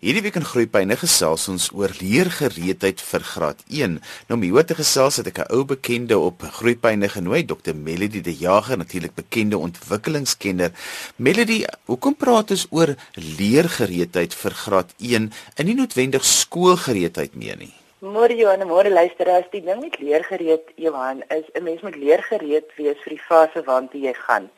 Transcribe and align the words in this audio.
Hierdie 0.00 0.22
week 0.24 0.38
in 0.38 0.46
Groepyne 0.48 0.96
gesels 0.96 1.42
ons 1.52 1.66
oor 1.76 1.92
leergereedheid 1.92 3.02
vir 3.04 3.24
graad 3.30 3.58
1. 3.68 3.98
Nou 4.30 4.38
om 4.38 4.44
hier 4.46 4.64
te 4.64 4.76
gesels 4.78 5.18
het 5.20 5.26
ek 5.28 5.40
'n 5.42 5.52
ou 5.52 5.64
bekende 5.68 6.16
op 6.16 6.40
Groepyne 6.40 7.08
genooi, 7.08 7.44
Dr. 7.44 7.74
Melody 7.76 8.22
De 8.22 8.32
Jager, 8.32 8.78
natuurlik 8.78 9.14
bekende 9.14 9.58
ontwikkelingskenner. 9.58 10.72
Melody, 11.16 11.66
hoekom 11.84 12.16
praat 12.16 12.50
ons 12.50 12.66
oor 12.70 12.96
leergereedheid 13.12 14.32
vir 14.34 14.50
graad 14.64 14.94
1 14.96 15.32
en 15.56 15.66
nie 15.66 15.76
noodwendig 15.76 16.24
skoolgereedheid 16.24 17.34
meer 17.34 17.58
nie? 17.58 17.74
Môre 18.00 18.32
Johan, 18.32 18.64
môre 18.64 18.88
luisteraars, 18.88 19.50
die 19.52 19.60
ding 19.60 19.82
met 19.82 19.98
leergereed 20.00 20.72
Johan 20.76 21.20
is 21.28 21.44
'n 21.52 21.62
mens 21.62 21.82
moet 21.82 21.96
leergereed 21.96 22.72
wees 22.76 22.96
vir 23.04 23.12
die 23.12 23.24
fase 23.28 23.60
waartoe 23.62 24.00
jy 24.00 24.14
gaan. 24.14 24.48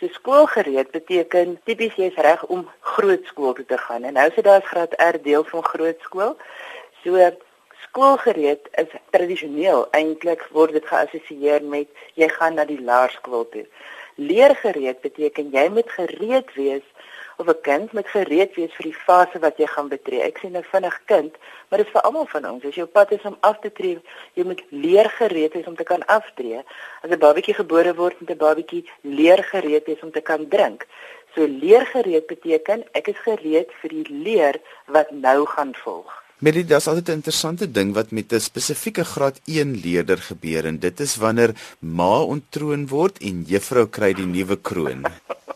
So 0.00 0.08
skoolgereed 0.12 0.90
beteken 0.92 1.56
tipies 1.64 1.94
jy's 1.96 2.16
reg 2.20 2.42
om 2.52 2.66
grootskool 2.80 3.54
toe 3.56 3.64
te 3.64 3.78
gaan. 3.80 4.04
En 4.04 4.18
nou 4.18 4.26
sit 4.34 4.44
daar 4.44 4.60
as 4.60 4.68
graad 4.68 4.96
R 5.00 5.16
deel 5.24 5.44
van 5.48 5.64
grootskool. 5.64 6.34
So 7.02 7.30
skoolgereed 7.86 8.68
is 8.82 8.92
tradisioneel 9.14 9.86
eintlik 9.96 10.44
word 10.52 10.76
dit 10.76 10.84
geassosieer 10.84 11.64
met 11.64 11.88
jy 12.20 12.28
gaan 12.28 12.60
na 12.60 12.66
die 12.68 12.80
laerskool 12.80 13.48
toe. 13.54 13.64
Leergereed 14.20 15.00
beteken 15.00 15.48
jy 15.56 15.64
moet 15.72 15.88
gereed 15.96 16.52
wees 16.60 16.84
of 17.36 17.46
'n 17.48 17.60
kind 17.62 17.92
moet 17.92 18.08
gereed 18.08 18.54
wees 18.54 18.74
vir 18.76 18.86
die 18.90 19.00
fase 19.06 19.38
wat 19.38 19.56
jy 19.58 19.66
gaan 19.66 19.88
betree. 19.88 20.20
Ek 20.22 20.38
sê 20.38 20.50
nou 20.50 20.62
vinnig 20.62 20.96
kind, 21.04 21.32
maar 21.68 21.78
dit 21.78 21.86
is 21.86 21.92
vir 21.92 22.02
almal 22.02 22.26
van 22.26 22.44
ons. 22.50 22.64
As 22.64 22.74
jou 22.74 22.86
pad 22.86 23.12
is 23.12 23.22
om 23.22 23.36
af 23.40 23.58
te 23.60 23.72
tree, 23.72 24.00
jy 24.34 24.44
moet 24.44 24.62
leer 24.70 25.08
gereed 25.10 25.52
wees 25.52 25.66
om 25.66 25.76
te 25.76 25.84
kan 25.84 26.06
aftree. 26.06 26.62
As 27.02 27.10
'n 27.10 27.18
babatjie 27.18 27.54
gebore 27.54 27.94
word, 27.94 28.20
moet 28.20 28.30
'n 28.30 28.44
babatjie 28.46 28.84
leer 29.00 29.42
gereed 29.42 29.86
wees 29.86 30.02
om 30.02 30.10
te 30.10 30.20
kan 30.20 30.48
drink. 30.48 30.86
So 31.34 31.46
leer 31.46 31.86
gereed 31.86 32.26
beteken 32.26 32.84
ek 32.92 33.08
is 33.08 33.18
gereed 33.24 33.70
vir 33.80 33.90
die 33.90 34.06
leer 34.08 34.60
wat 34.86 35.10
nou 35.10 35.46
gaan 35.46 35.74
volg. 35.74 36.24
Melie, 36.38 36.64
dit 36.64 36.76
is 36.76 36.86
altyd 36.88 37.08
'n 37.08 37.12
interessante 37.12 37.70
ding 37.70 37.94
wat 37.94 38.10
met 38.10 38.32
'n 38.32 38.40
spesifieke 38.40 39.04
graad 39.04 39.40
1 39.44 39.80
leerder 39.84 40.18
gebeur 40.18 40.64
en 40.64 40.78
dit 40.78 41.00
is 41.00 41.16
wanneer 41.16 41.54
ma 41.78 42.22
ontroon 42.22 42.88
word 42.88 43.18
en 43.18 43.42
juffrou 43.42 43.86
kry 43.86 44.12
die 44.12 44.26
nuwe 44.26 44.56
kroon. 44.60 45.04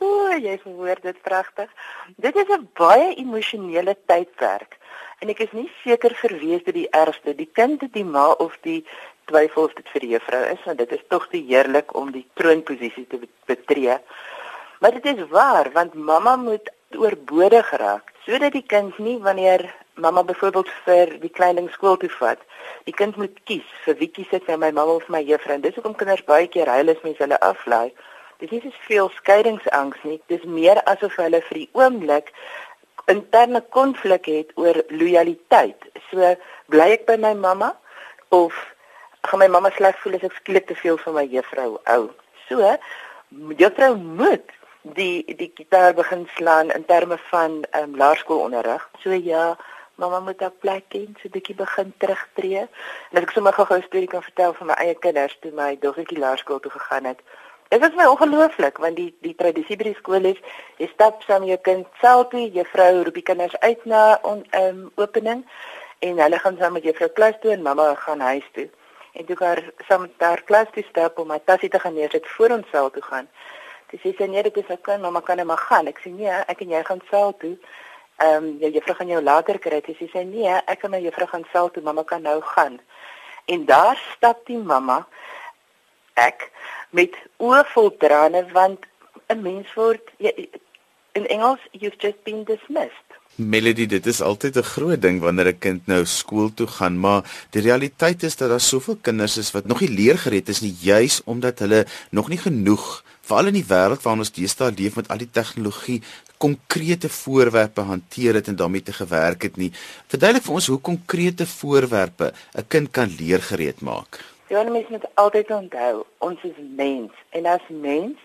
jy 0.00 0.58
verwoord 0.62 1.02
dit 1.02 1.22
pragtig. 1.22 1.70
Dit 2.16 2.36
is 2.36 2.48
'n 2.48 2.68
baie 2.74 3.14
emosionele 3.14 3.96
tydperk 4.06 4.78
en 5.20 5.28
ek 5.28 5.40
is 5.40 5.52
nie 5.52 5.70
seker 5.84 6.14
vir 6.14 6.38
wie 6.38 6.58
dit 6.58 6.74
die 6.74 6.90
ergste, 6.90 7.34
die 7.34 7.50
kind 7.52 7.80
die 7.92 8.04
ma 8.04 8.30
of 8.32 8.56
die 8.62 8.84
twyfel 9.26 9.64
of 9.64 9.74
dit 9.74 9.88
vir 9.88 10.00
die 10.00 10.12
juffrou 10.14 10.42
is, 10.52 10.64
want 10.64 10.78
dit 10.78 10.92
is 10.92 11.04
tog 11.08 11.28
te 11.28 11.36
heerlik 11.36 11.94
om 11.94 12.10
die 12.12 12.26
troonposisie 12.34 13.06
te 13.06 13.20
betree. 13.46 13.98
Maar 14.80 14.90
dit 14.90 15.06
is 15.06 15.28
waar 15.28 15.70
want 15.72 15.94
mamma 15.94 16.36
moet 16.36 16.70
oorbodig 16.96 17.70
raak 17.70 18.12
sodat 18.24 18.52
die 18.52 18.66
kind 18.66 18.98
nie 18.98 19.18
wanneer 19.18 19.74
mamma 19.94 20.22
byvoorbeeld 20.22 20.68
vir 20.84 21.18
die 21.20 21.32
kleining 21.32 21.70
skool 21.70 21.96
toe 21.96 22.10
vat, 22.18 22.38
die 22.84 22.92
kind 22.92 23.16
moet 23.16 23.36
kies 23.44 23.66
vir 23.84 23.96
wie 23.96 24.08
kies 24.08 24.32
ek 24.32 24.46
nou 24.48 24.56
my 24.56 24.70
mamma 24.70 24.92
of 24.92 25.08
my 25.08 25.22
juffrou. 25.22 25.58
Dis 25.60 25.74
hoekom 25.74 25.94
kinders 25.94 26.24
baie 26.24 26.48
keer 26.48 26.68
huil 26.68 26.88
as 26.88 27.02
mens 27.02 27.18
hulle 27.18 27.40
aflaai 27.40 27.92
Dit 28.40 28.52
is 28.56 28.62
nie 28.64 28.74
veel 28.88 29.10
skeidingsangs 29.14 30.02
nie. 30.08 30.20
Dis 30.32 30.44
meer 30.48 30.80
asof 30.88 31.16
hulle 31.20 31.42
vir 31.48 31.58
die 31.62 31.68
oomblik 31.76 32.32
interne 33.12 33.60
konflik 33.76 34.28
het 34.30 34.52
oor 34.54 34.82
lojaliteit. 34.88 35.88
So 36.10 36.34
bly 36.72 36.92
ek 36.96 37.06
by 37.08 37.16
my 37.20 37.34
mamma 37.34 37.74
of 38.30 38.56
gaan 39.28 39.42
my 39.42 39.48
mamma 39.48 39.72
sleg 39.76 39.98
voel 40.00 40.16
as 40.16 40.24
ek 40.28 40.38
skielik 40.38 40.70
te 40.70 40.76
veel 40.78 40.96
van 41.04 41.18
my 41.18 41.26
juffrou 41.28 41.74
hou. 41.90 42.06
So 42.48 42.76
juffrou 43.60 43.92
moet 43.96 44.56
die 44.96 45.36
die 45.36 45.50
gitaar 45.58 45.92
begin 45.94 46.24
slaan 46.36 46.72
in 46.72 46.86
terme 46.88 47.18
van 47.28 47.60
um, 47.76 47.96
laerskoolonderrig. 47.96 48.88
So 49.02 49.12
ja, 49.12 49.56
mamma 50.00 50.20
moet 50.20 50.42
op 50.42 50.56
plek 50.64 50.88
hê 50.96 51.04
so 51.20 51.28
bietjie 51.28 51.58
begin 51.58 51.92
terugtreë. 51.98 52.64
En 53.10 53.20
as 53.20 53.28
ek 53.28 53.36
sommer 53.36 53.52
gou-gou 53.52 53.78
'n 53.78 53.88
storie 53.88 54.08
kan 54.08 54.24
vertel 54.24 54.56
van 54.62 54.72
my 54.72 54.80
eie 54.80 54.94
kinders 54.94 55.36
toe 55.40 55.52
my 55.52 55.76
dogtertjie 55.84 56.18
laerskool 56.18 56.60
toe 56.60 56.72
gegaan 56.78 57.12
het. 57.12 57.20
Dit 57.70 57.84
is 57.86 57.94
my 57.94 58.04
ongelooflik 58.10 58.78
want 58.82 58.96
die 58.98 59.12
die 59.22 59.34
tradisie 59.38 59.76
by 59.78 59.84
die 59.86 59.98
skool 59.98 60.24
is 60.26 60.38
jy 60.82 60.88
stap 60.90 61.20
saam 61.22 61.44
jou 61.46 61.58
kind 61.68 61.86
selfie, 62.00 62.48
juffrou 62.56 63.04
roep 63.06 63.14
die 63.14 63.22
kinders 63.28 63.54
uit 63.62 63.84
na 63.92 64.18
'n 64.26 64.42
um, 64.60 64.80
opening 64.98 65.44
en 66.08 66.18
hulle 66.18 66.38
gaan 66.38 66.56
saam 66.58 66.72
met 66.72 66.82
juffrou 66.88 67.08
klas 67.18 67.38
toe 67.42 67.52
en 67.52 67.62
mamma 67.62 67.94
gaan 67.94 68.20
huis 68.20 68.48
toe. 68.56 68.66
En 69.12 69.24
toe 69.26 69.36
gaan 69.36 69.62
saam 69.88 70.00
met 70.00 70.14
haar 70.18 70.42
klas 70.42 70.66
toe 70.74 70.82
stap 70.88 71.18
om 71.18 71.28
my 71.28 71.38
tassie 71.44 71.68
te 71.68 71.78
gaan 71.78 71.94
neersit 71.94 72.26
voor 72.26 72.50
ons 72.58 72.66
saal 72.72 72.90
toe 72.90 73.02
gaan. 73.02 73.28
Dis 73.90 74.02
sê 74.02 74.26
nee, 74.26 74.42
dit 74.42 74.56
is 74.56 74.68
ok, 74.68 74.98
mamma 74.98 75.20
kan 75.20 75.36
net 75.36 75.46
maar 75.46 75.64
gaan. 75.68 75.86
Ek 75.86 76.02
sê 76.02 76.10
nee, 76.10 76.42
ek 76.46 76.60
en 76.60 76.74
jy 76.74 76.82
gaan 76.84 77.02
saal 77.10 77.36
toe. 77.36 77.56
Ehm 78.16 78.44
um, 78.44 78.56
jou 78.58 78.70
juffrou 78.70 78.96
gaan 78.96 79.14
jou 79.14 79.22
later 79.22 79.58
kry. 79.58 79.82
Sy 79.86 80.10
sê 80.10 80.26
nee, 80.26 80.58
ek 80.66 80.82
en 80.82 80.90
my 80.90 81.00
juffrou 81.06 81.28
gaan 81.28 81.46
saal 81.52 81.70
toe, 81.70 81.82
mamma 81.82 82.02
kan 82.02 82.22
nou 82.22 82.40
gaan. 82.40 82.80
En 83.46 83.64
daar 83.64 84.02
stap 84.16 84.46
die 84.46 84.58
mamma 84.58 85.06
ek 86.14 86.50
met 86.90 87.14
oë 87.38 87.64
vol 87.74 87.90
trane 88.02 88.42
want 88.52 88.86
'n 89.28 89.42
mens 89.42 89.74
word 89.74 90.02
jy, 90.18 90.48
in 91.12 91.26
Engels 91.26 91.62
you've 91.72 91.98
just 91.98 92.22
been 92.24 92.44
dismissed. 92.44 93.08
Melody, 93.36 93.86
dit 93.86 94.06
is 94.06 94.20
altyd 94.20 94.56
'n 94.56 94.62
groot 94.62 95.02
ding 95.02 95.20
wanneer 95.20 95.48
'n 95.48 95.58
kind 95.58 95.86
nou 95.86 96.04
skool 96.04 96.54
toe 96.54 96.66
gaan, 96.66 96.98
maar 96.98 97.22
die 97.50 97.62
realiteit 97.62 98.22
is 98.22 98.36
dat 98.36 98.48
daar 98.48 98.60
soveel 98.60 98.98
kinders 99.00 99.36
is 99.36 99.50
wat 99.50 99.66
nog 99.66 99.80
nie 99.80 99.90
leergereed 99.90 100.48
is 100.48 100.60
nie, 100.60 100.76
juis 100.80 101.20
omdat 101.24 101.58
hulle 101.58 101.86
nog 102.10 102.28
nie 102.28 102.38
genoeg, 102.38 103.04
veral 103.20 103.46
in 103.46 103.54
die 103.54 103.68
wêreld 103.68 104.02
waarin 104.02 104.24
ons 104.24 104.32
deesdae 104.32 104.72
leef 104.76 104.96
met 104.96 105.08
al 105.08 105.18
die 105.18 105.30
tegnologie, 105.30 106.02
konkrete 106.38 107.08
voorwerpe 107.08 107.80
hanteer 107.80 108.34
het 108.34 108.48
en 108.48 108.56
daarmee 108.56 108.82
te 108.82 108.92
gewerk 108.92 109.42
het 109.42 109.56
nie. 109.56 109.72
Verduidelik 110.08 110.44
vir 110.44 110.54
ons 110.54 110.66
hoe 110.66 110.80
konkrete 110.80 111.46
voorwerpe 111.46 112.32
'n 112.54 112.64
kind 112.68 112.90
kan 112.90 113.14
leergereed 113.18 113.80
maak. 113.80 114.20
Ja, 114.50 114.62
mens 114.62 114.88
moet 114.88 115.04
altyd 115.14 115.50
onthou, 115.50 116.04
ons 116.18 116.42
is 116.42 116.56
mens 116.58 117.12
en 117.30 117.46
as 117.46 117.66
mens 117.68 118.18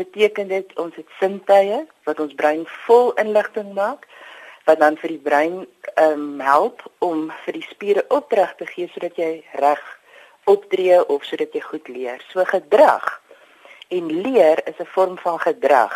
beteken 0.00 0.48
dit 0.48 0.70
ons 0.80 0.94
het 0.96 1.10
sintuie 1.20 1.82
wat 2.08 2.20
ons 2.24 2.32
brein 2.38 2.62
vol 2.86 3.12
inligting 3.20 3.74
maak 3.76 4.06
wat 4.64 4.80
dan 4.80 4.96
vir 5.02 5.12
die 5.12 5.24
brein 5.26 5.58
ehm 5.60 6.22
um, 6.22 6.40
help 6.40 6.80
om 7.04 7.26
vir 7.42 7.58
die 7.58 7.66
spiere 7.66 8.06
opdrag 8.08 8.54
te 8.56 8.70
gee 8.70 8.88
sodat 8.94 9.20
jy 9.20 9.28
reg 9.60 9.82
optree 10.54 11.02
of 11.12 11.28
sodat 11.28 11.52
jy 11.52 11.62
goed 11.66 11.92
leer. 11.92 12.24
So 12.32 12.48
gedrag 12.54 13.20
en 13.98 14.08
leer 14.24 14.64
is 14.64 14.80
'n 14.80 14.88
vorm 14.96 15.20
van 15.26 15.38
gedrag, 15.44 15.92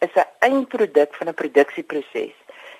is 0.00 0.16
'n 0.16 0.28
eindproduk 0.48 1.14
van 1.20 1.28
'n 1.28 1.40
produksieproses. 1.42 2.36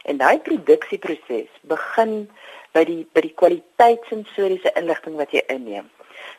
En 0.09 0.17
daai 0.17 0.41
produksieproses 0.41 1.53
begin 1.61 2.31
by 2.73 2.85
die 2.85 3.07
by 3.13 3.21
die 3.21 3.37
kwaliteit 3.37 4.01
sensoriese 4.09 4.73
inligting 4.75 5.17
wat 5.17 5.31
jy 5.31 5.45
inneem. 5.47 5.91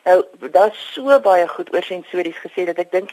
Nou 0.04 0.24
daar's 0.50 0.92
so 0.92 1.20
baie 1.20 1.48
goed 1.48 1.74
oor 1.74 1.82
sensories 1.82 2.38
gesê 2.44 2.64
dat 2.64 2.78
ek 2.78 2.92
dink 2.92 3.12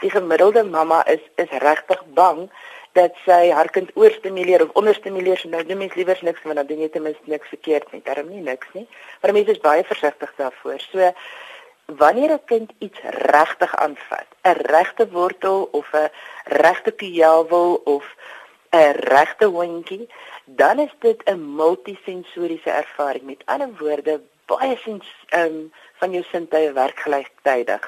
die 0.00 0.10
gemiddelde 0.10 0.64
mamma 0.64 1.02
is 1.06 1.22
is 1.36 1.50
regtig 1.64 2.02
bang 2.14 2.50
dat 2.94 3.16
sy 3.24 3.50
haar 3.50 3.70
kind 3.74 3.90
oorstimuleer 3.98 4.62
of 4.62 4.76
onderstimuleer. 4.78 5.38
So 5.38 5.48
nou 5.48 5.64
doen 5.66 5.78
mens 5.78 5.94
liewer 5.98 6.18
niks 6.22 6.42
want 6.42 6.60
dan 6.60 6.66
doen 6.66 6.84
jy 6.84 6.88
ten 6.94 7.02
minste 7.02 7.30
niks 7.30 7.48
verkeerd 7.48 7.90
nie. 7.92 8.02
Daarom 8.04 8.28
nie 8.30 8.42
niks 8.42 8.70
nie. 8.72 8.86
Maar 9.22 9.34
mense 9.34 9.50
is 9.50 9.64
baie 9.64 9.82
versigtig 9.84 10.34
daarvoor. 10.36 10.78
So 10.90 11.10
wanneer 11.86 12.30
'n 12.32 12.44
kind 12.44 12.70
iets 12.78 13.00
regtig 13.02 13.76
aanvat, 13.76 14.28
'n 14.42 14.60
regte 14.70 15.08
wortel 15.10 15.68
of 15.72 15.92
'n 15.92 16.10
regte 16.44 16.92
piawel 16.92 17.80
of 17.84 18.04
'n 18.70 18.92
regte 18.92 19.46
hondjie, 19.46 20.08
dan 20.44 20.78
is 20.78 20.94
dit 20.98 21.22
'n 21.24 21.54
multisensoriese 21.56 22.70
ervaring. 22.70 23.22
Met 23.22 23.42
ander 23.44 23.70
woorde, 23.78 24.20
baie 24.46 24.76
sens 24.76 25.06
ehm 25.28 25.44
um, 25.44 25.72
van 26.04 26.12
jou 26.12 26.24
sintuie 26.28 26.72
werk 26.76 26.98
gelyktydig 27.00 27.84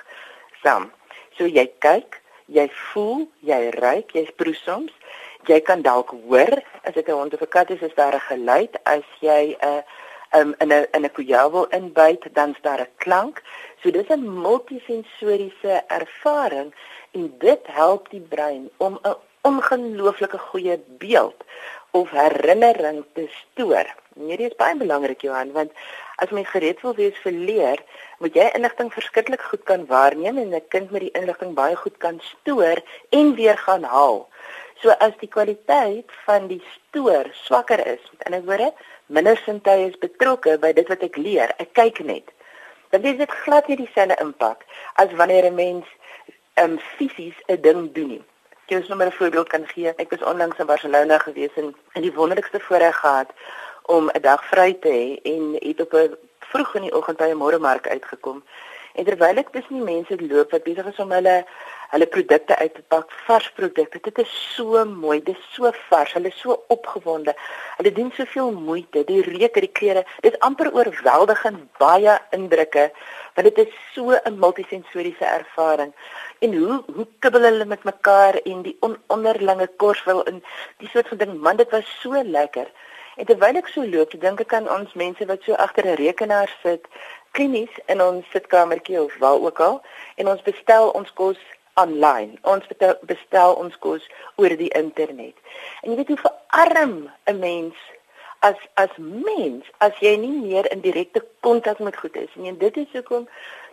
saam. 0.63 0.89
So 1.37 1.45
jy 1.45 1.67
kyk, 1.85 2.17
jy 2.49 2.65
voel, 2.91 3.27
jy 3.45 3.59
ruik, 3.77 4.15
jy 4.17 4.25
proe 4.41 4.57
soms. 4.57 4.95
Jy 5.47 5.61
kan 5.67 5.85
dalk 5.85 6.15
hoor 6.25 6.57
as 6.89 6.95
dit 6.97 7.09
'n 7.09 7.19
hond 7.21 7.35
of 7.35 7.43
'n 7.45 7.55
kat 7.57 7.71
is, 7.71 7.83
is 7.89 7.95
daar 7.95 8.17
'n 8.17 8.29
geluid 8.31 8.75
as 8.85 9.07
jy 9.21 9.43
'n 9.53 9.67
uh, 9.69 9.83
um, 10.39 10.55
in 10.63 10.73
'n 10.73 10.87
in 10.97 11.05
'n 11.05 11.13
kujawel 11.13 11.67
inbyt, 11.79 12.23
dan 12.33 12.51
is 12.51 12.63
daar 12.63 12.81
'n 12.81 12.95
klank. 13.05 13.43
So 13.83 13.91
dis 13.91 14.09
'n 14.09 14.25
multisensoriese 14.45 15.75
ervaring 15.89 16.75
en 17.13 17.35
dit 17.39 17.63
help 17.65 18.11
die 18.11 18.27
brein 18.35 18.71
om 18.77 18.99
'n 19.03 19.17
ongelooflike 19.43 20.39
goeie 20.39 20.77
beeld 20.99 21.45
of 21.97 22.11
herinnering 22.13 23.05
te 23.15 23.25
stoor. 23.41 23.89
Hierdie 24.17 24.51
is 24.51 24.59
baie 24.61 24.77
belangrik 24.77 25.23
Johan 25.25 25.53
want 25.57 25.73
as 26.21 26.33
mens 26.37 26.49
gereed 26.53 26.81
wil 26.85 26.95
wees 26.97 27.17
vir 27.25 27.33
leer, 27.49 27.81
moet 28.21 28.37
jy 28.37 28.47
inligting 28.57 28.91
verskriklik 28.93 29.43
goed 29.51 29.65
kan 29.69 29.85
waarneem 29.91 30.39
en 30.43 30.55
'n 30.55 30.69
kind 30.75 30.91
met 30.91 31.05
die 31.05 31.15
inligting 31.21 31.55
baie 31.55 31.77
goed 31.77 31.97
kan 32.05 32.21
stoor 32.33 32.81
en 33.11 33.35
weer 33.41 33.59
gaan 33.67 33.85
haal. 33.85 34.29
So 34.83 34.91
as 35.07 35.17
die 35.21 35.29
kwaliteit 35.29 36.13
van 36.25 36.49
die 36.53 36.63
stoor 36.75 37.29
swakker 37.33 37.81
is, 37.87 38.03
met 38.13 38.25
ander 38.29 38.45
woorde, 38.45 38.73
minder 39.07 39.37
sintuie 39.37 39.89
is 39.89 39.99
betrokke 39.99 40.59
by 40.59 40.73
dit 40.73 40.89
wat 40.89 41.03
ek 41.03 41.17
leer, 41.17 41.53
ek 41.59 41.73
kyk 41.73 42.01
net. 42.05 42.33
Dan 42.91 43.05
is 43.05 43.17
dit 43.17 43.31
glad 43.45 43.69
nie 43.69 43.77
dieselfde 43.77 44.17
impak 44.21 44.65
as 44.95 45.13
wanneer 45.13 45.45
'n 45.45 45.55
mens 45.55 45.87
um 46.63 46.79
fisies 46.79 47.39
'n 47.49 47.61
ding 47.61 47.93
doen 47.93 48.09
nie. 48.09 48.25
Is 48.67 48.89
nou 48.89 48.99
maar 48.99 49.07
'n 49.07 49.13
voorbeeld 49.13 49.49
kan 49.49 49.67
gee. 49.67 49.95
Ek 49.95 50.11
was 50.11 50.29
onlangs 50.29 50.59
in 50.59 50.67
Barcelona 50.67 51.19
gewees 51.19 51.55
en 51.55 51.75
in 51.93 52.03
die 52.03 52.13
wonderlikste 52.13 52.61
voorreg 52.61 52.97
gehad 52.97 53.31
om 53.83 54.11
'n 54.11 54.21
dag 54.21 54.45
vry 54.45 54.73
te 54.81 54.89
hê 54.89 55.33
en 55.33 55.57
het 55.69 55.81
op 55.81 55.93
'n 55.93 56.17
vroeg 56.39 56.75
in 56.75 56.83
die 56.83 56.95
oggend 56.95 57.17
by 57.17 57.25
'n 57.25 57.37
môremark 57.37 57.89
uitgekom. 57.89 58.45
En 58.95 59.05
terwyl 59.05 59.37
ek 59.37 59.49
tussen 59.53 59.75
die 59.75 59.95
mense 59.95 60.27
loop 60.27 60.51
wat 60.51 60.63
besig 60.63 60.87
is 60.87 60.99
om 60.99 61.11
hulle 61.11 61.47
hulle 61.91 62.07
produkte 62.07 62.57
uit 62.57 62.75
te 62.75 62.83
pak, 62.89 63.11
vars 63.27 63.51
produkte. 63.59 64.01
Dit 64.03 64.19
is 64.19 64.33
so 64.55 64.85
mooi, 64.85 65.21
dit 65.23 65.37
is 65.37 65.49
so 65.55 65.71
vars, 65.89 66.13
hulle 66.17 66.33
is 66.33 66.41
so 66.41 66.57
opgewonde. 66.73 67.35
Hulle 67.77 67.93
doen 67.93 68.13
soveel 68.17 68.53
moeite, 68.53 69.05
die 69.09 69.23
reuke, 69.23 69.61
die 69.61 69.73
kleure. 69.81 70.05
Dit 70.25 70.35
is 70.35 70.41
amper 70.47 70.73
oorweldigend 70.75 71.67
baie 71.79 72.19
indrukke, 72.37 72.91
want 73.37 73.49
dit 73.51 73.67
is 73.67 73.75
so 73.95 74.17
'n 74.17 74.39
multisensoriese 74.39 75.25
ervaring. 75.25 75.93
En 76.41 76.55
hoe 76.55 76.83
hoe 76.95 77.07
kibbel 77.19 77.43
hulle 77.43 77.65
met 77.65 77.85
mekaar 77.85 78.35
en 78.45 78.63
die 78.63 78.77
on, 78.81 78.97
onderlinge 79.07 79.69
korswil 79.77 80.23
in 80.23 80.43
die 80.79 80.89
soort 80.89 81.09
van 81.09 81.19
ding, 81.19 81.41
man, 81.41 81.57
dit 81.57 81.71
was 81.71 82.01
so 82.01 82.23
lekker. 82.23 82.67
En 83.17 83.25
terwyl 83.25 83.57
ek 83.57 83.69
so 83.73 83.85
loop, 83.85 84.13
dink 84.21 84.41
ek 84.41 84.53
aan 84.53 84.69
ons 84.69 84.93
mense 84.93 85.27
wat 85.27 85.43
so 85.43 85.55
agter 85.55 85.87
'n 85.87 85.97
rekenaar 85.97 86.51
sit, 86.63 86.85
klinies 87.31 87.73
in 87.87 88.03
ons 88.03 88.25
sitkamertjie 88.33 89.01
of 89.01 89.17
waar 89.19 89.41
ook 89.41 89.61
al, 89.61 89.83
en 90.17 90.29
ons 90.29 90.43
bestel 90.43 90.91
ons 90.91 91.13
kos 91.13 91.39
aanlyn. 91.81 92.39
Ons 92.43 92.65
bestel 93.11 93.55
ons 93.55 93.79
kos 93.85 94.09
oor 94.41 94.57
die 94.57 94.73
internet. 94.79 95.37
En 95.83 95.93
jy 95.93 95.97
weet 96.01 96.15
hoe 96.15 96.23
verarm 96.25 96.97
'n 97.33 97.39
mens 97.39 97.77
as 98.49 98.59
as 98.75 98.93
mens 98.97 99.65
as 99.79 99.93
jy 100.01 100.17
nie 100.17 100.33
meer 100.33 100.71
in 100.73 100.81
direkte 100.81 101.25
kontak 101.41 101.79
met 101.79 101.97
goed 101.97 102.17
is 102.17 102.35
nie. 102.35 102.49
En 102.49 102.59
dit 102.59 102.77
is 102.77 102.93
hoekom 102.93 103.29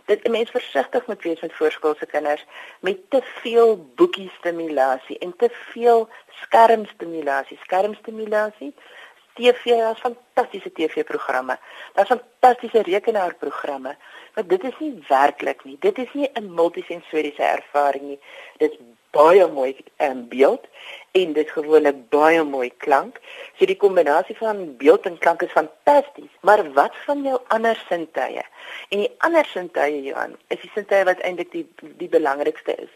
dit 0.06 0.24
'n 0.24 0.32
mens 0.32 0.50
versigtig 0.50 1.08
moet 1.08 1.22
wees 1.22 1.42
met 1.42 1.54
voorskoolse 1.54 2.06
kinders 2.06 2.46
met 2.80 2.98
te 3.10 3.22
veel 3.42 3.92
boekie 3.96 4.32
stimulasie 4.40 5.18
en 5.18 5.34
te 5.38 5.50
veel 5.52 6.10
skermstimulasie. 6.42 7.60
Skermstimulasie 7.64 8.74
TV, 9.34 9.64
daar's 9.66 10.00
fantastiese 10.00 10.72
TV-programme. 10.72 11.58
Daar's 11.94 12.10
fantastiese 12.10 12.82
rekenaarprogramme. 12.82 13.96
Maar 14.34 14.48
dit 14.48 14.64
is 14.64 14.80
nie 14.80 15.04
werklik 15.08 15.64
nie. 15.64 15.78
Dit 15.80 15.98
is 15.98 16.14
nie 16.14 16.30
'n 16.34 16.54
multisensoriese 16.54 17.44
ervaring 17.44 18.04
nie. 18.04 18.20
Dit 18.58 18.72
is 18.72 18.78
baie 19.14 19.48
mooi 19.48 19.76
in 20.02 20.28
beeld 20.28 20.66
en 21.12 21.34
dit 21.34 21.50
gewoonlik 21.50 22.10
baie 22.10 22.44
mooi 22.44 22.72
klank. 22.78 23.20
So 23.58 23.66
die 23.70 23.78
kombinasie 23.78 24.36
van 24.38 24.78
beeld 24.78 25.06
en 25.06 25.18
klank 25.18 25.42
is 25.42 25.52
fantasties. 25.52 26.32
Maar 26.42 26.66
wat 26.74 26.96
van 27.06 27.22
jou 27.24 27.40
ander 27.48 27.84
sintuie? 27.90 28.46
En 28.90 29.04
die 29.04 29.12
ander 29.18 29.46
sintuie, 29.46 30.02
Johan, 30.04 30.38
is 30.48 30.62
die 30.62 30.72
sintuie 30.74 31.04
wat 31.04 31.22
eintlik 31.22 31.52
die 31.52 31.68
die 32.02 32.10
belangrikste 32.10 32.76
is. 32.76 32.90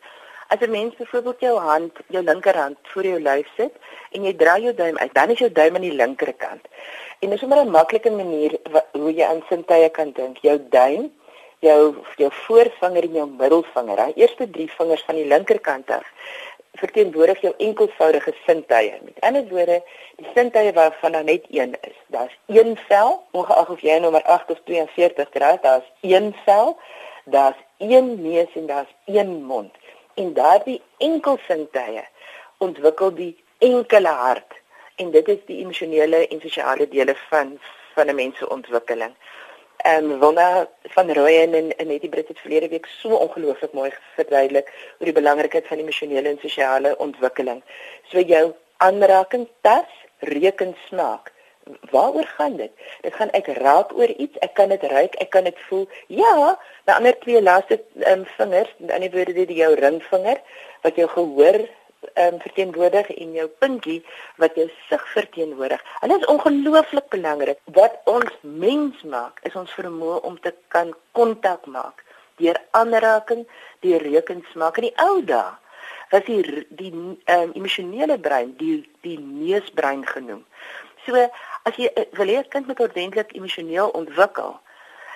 As 0.48 0.60
'n 0.60 0.72
mens 0.72 0.96
byvoorbeeld 0.96 1.40
jou 1.40 1.58
hand, 1.60 1.94
jou 2.08 2.24
linkerhand 2.24 2.78
voor 2.82 3.06
jou 3.06 3.20
lyf 3.20 3.48
sit 3.58 3.74
en 4.12 4.24
jy 4.24 4.34
draai 4.34 4.62
jou 4.62 4.74
duim 4.74 4.98
uit, 4.98 5.14
dan 5.14 5.30
is 5.30 5.40
jou 5.40 5.52
duim 5.52 5.76
aan 5.76 5.82
die 5.82 5.94
linkerkant. 6.02 6.68
En 7.20 7.30
dis 7.30 7.42
'n 7.42 7.50
baie 7.50 7.66
maklike 7.66 8.12
manier 8.12 8.58
hoe 8.92 9.14
jy 9.14 9.26
aan 9.26 9.44
sintuie 9.50 9.90
kan 9.90 10.12
dink. 10.12 10.38
Jou 10.38 10.58
duim, 10.70 11.12
jou 11.60 11.96
jou 12.16 12.32
voorvinger 12.32 13.04
en 13.04 13.14
jou 13.22 13.30
middelvinger, 13.30 14.04
die 14.06 14.24
eerste 14.24 14.50
drie 14.50 14.70
vingers 14.72 15.04
van 15.08 15.16
die 15.16 15.26
linkerkant 15.26 15.92
af 15.92 16.14
verteenwoordig 16.78 17.40
jou 17.42 17.54
enkelvoudige 17.58 18.34
sintuie. 18.46 18.94
Met 19.02 19.22
ander 19.26 19.48
woorde, 19.50 19.80
die 20.16 20.28
sintuie 20.36 20.74
waarvan 20.74 21.12
daar 21.12 21.24
net 21.24 21.46
een 21.50 21.74
is. 21.82 21.96
Daar's 22.14 22.38
een 22.46 22.78
vel, 22.88 23.24
ongeag 23.32 23.70
of 23.70 23.82
jy 23.82 23.98
nommer 24.00 24.22
8 24.24 24.52
of 24.52 24.62
42 24.70 25.30
dra, 25.34 25.58
daar's 25.62 25.90
een 26.02 26.36
vel, 26.46 26.78
daar's 27.26 27.58
een 27.78 28.22
neus 28.22 28.54
en 28.54 28.66
daar's 28.66 28.94
een 29.06 29.44
mond 29.44 29.74
en 30.18 30.34
daardie 30.34 30.82
enkelsintuie 30.98 32.06
ontwikkel 32.58 33.14
die 33.14 33.34
enkele 33.58 34.14
hart 34.22 34.56
en 34.96 35.12
dit 35.12 35.28
is 35.28 35.44
die 35.46 35.60
emosionele 35.62 36.24
en 36.28 36.42
sosiale 36.42 36.88
dele 36.90 37.16
van 37.30 37.60
van 37.94 38.10
'n 38.10 38.16
mens 38.16 38.38
se 38.38 38.50
ontwikkeling. 38.50 39.14
Ehm, 39.78 40.18
Wonna 40.20 40.68
van 40.82 41.14
Rooyen 41.14 41.54
en 41.54 41.78
en 41.78 41.88
net 41.88 42.02
die 42.02 42.10
Brit 42.10 42.28
het 42.28 42.40
verlede 42.40 42.68
week 42.70 42.86
so 42.86 43.10
ongelooflik 43.16 43.74
mooi 43.74 43.92
verduidelik 44.16 44.72
oor 45.00 45.06
die 45.06 45.20
belangrikheid 45.20 45.68
van 45.68 45.78
emosionele 45.78 46.30
en 46.30 46.40
sosiale 46.42 46.98
ontwikkeling. 46.98 47.64
So 48.12 48.20
jou 48.20 48.54
aanraking, 48.78 49.48
tas, 49.62 49.90
reuk 50.20 50.62
en 50.62 50.76
smaak 50.88 51.32
waaroor 51.92 52.26
gaan 52.26 52.56
dit? 52.56 52.72
Dit 53.02 53.14
gaan 53.14 53.32
ek 53.36 53.48
raak 53.60 53.94
oor 53.98 54.10
iets, 54.10 54.38
ek 54.40 54.54
kan 54.54 54.70
dit 54.70 54.84
ruik, 54.84 55.16
ek 55.16 55.30
kan 55.30 55.44
dit 55.44 55.58
voel. 55.68 55.88
Ja, 56.08 56.56
die 56.88 56.94
ander 56.94 57.18
twee 57.20 57.42
laaste 57.42 57.82
um, 58.08 58.24
vingers, 58.38 58.72
in 58.80 58.92
ander 58.92 59.12
woorde 59.12 59.34
dit 59.34 59.52
jou 59.58 59.74
ringvinger 59.76 60.40
wat 60.86 60.96
jou 60.96 61.08
gehoor 61.12 61.60
um, 62.02 62.40
verteenwoordig 62.40 63.10
en 63.16 63.32
jou 63.34 63.48
pinkie 63.60 64.00
wat 64.38 64.56
jou 64.56 64.70
sig 64.88 65.08
verteenwoordig. 65.14 65.84
Hulle 66.00 66.18
is 66.18 66.26
ongelooflik 66.26 67.08
belangrik. 67.10 67.60
Wat 67.78 68.00
ons 68.06 68.34
mens 68.42 69.04
maak, 69.04 69.40
is 69.44 69.56
ons 69.56 69.78
vermoë 69.80 70.20
om 70.22 70.40
te 70.40 70.54
kan 70.68 70.94
kontak 71.12 71.66
maak 71.66 72.04
deur 72.38 72.58
aanraking, 72.78 73.48
deur 73.82 74.04
reukensmaak 74.04 74.78
in 74.78 74.90
die 74.90 74.98
ou 75.02 75.24
dae 75.26 75.56
was 76.12 76.24
die 76.24 76.66
die 76.70 76.92
um, 76.94 77.52
emosionele 77.54 78.18
brein 78.20 78.54
die 78.58 78.86
die 79.02 79.18
neusbrein 79.20 80.06
genoem. 80.08 80.46
So 81.06 81.20
as 81.68 81.76
jy 81.76 81.90
eh, 81.96 82.06
wil 82.20 82.32
hê 82.32 82.40
'n 82.40 82.50
kind 82.54 82.68
moet 82.68 82.80
ordentlik 82.80 83.34
emosioneel 83.36 83.90
ontwikkel, 83.90 84.60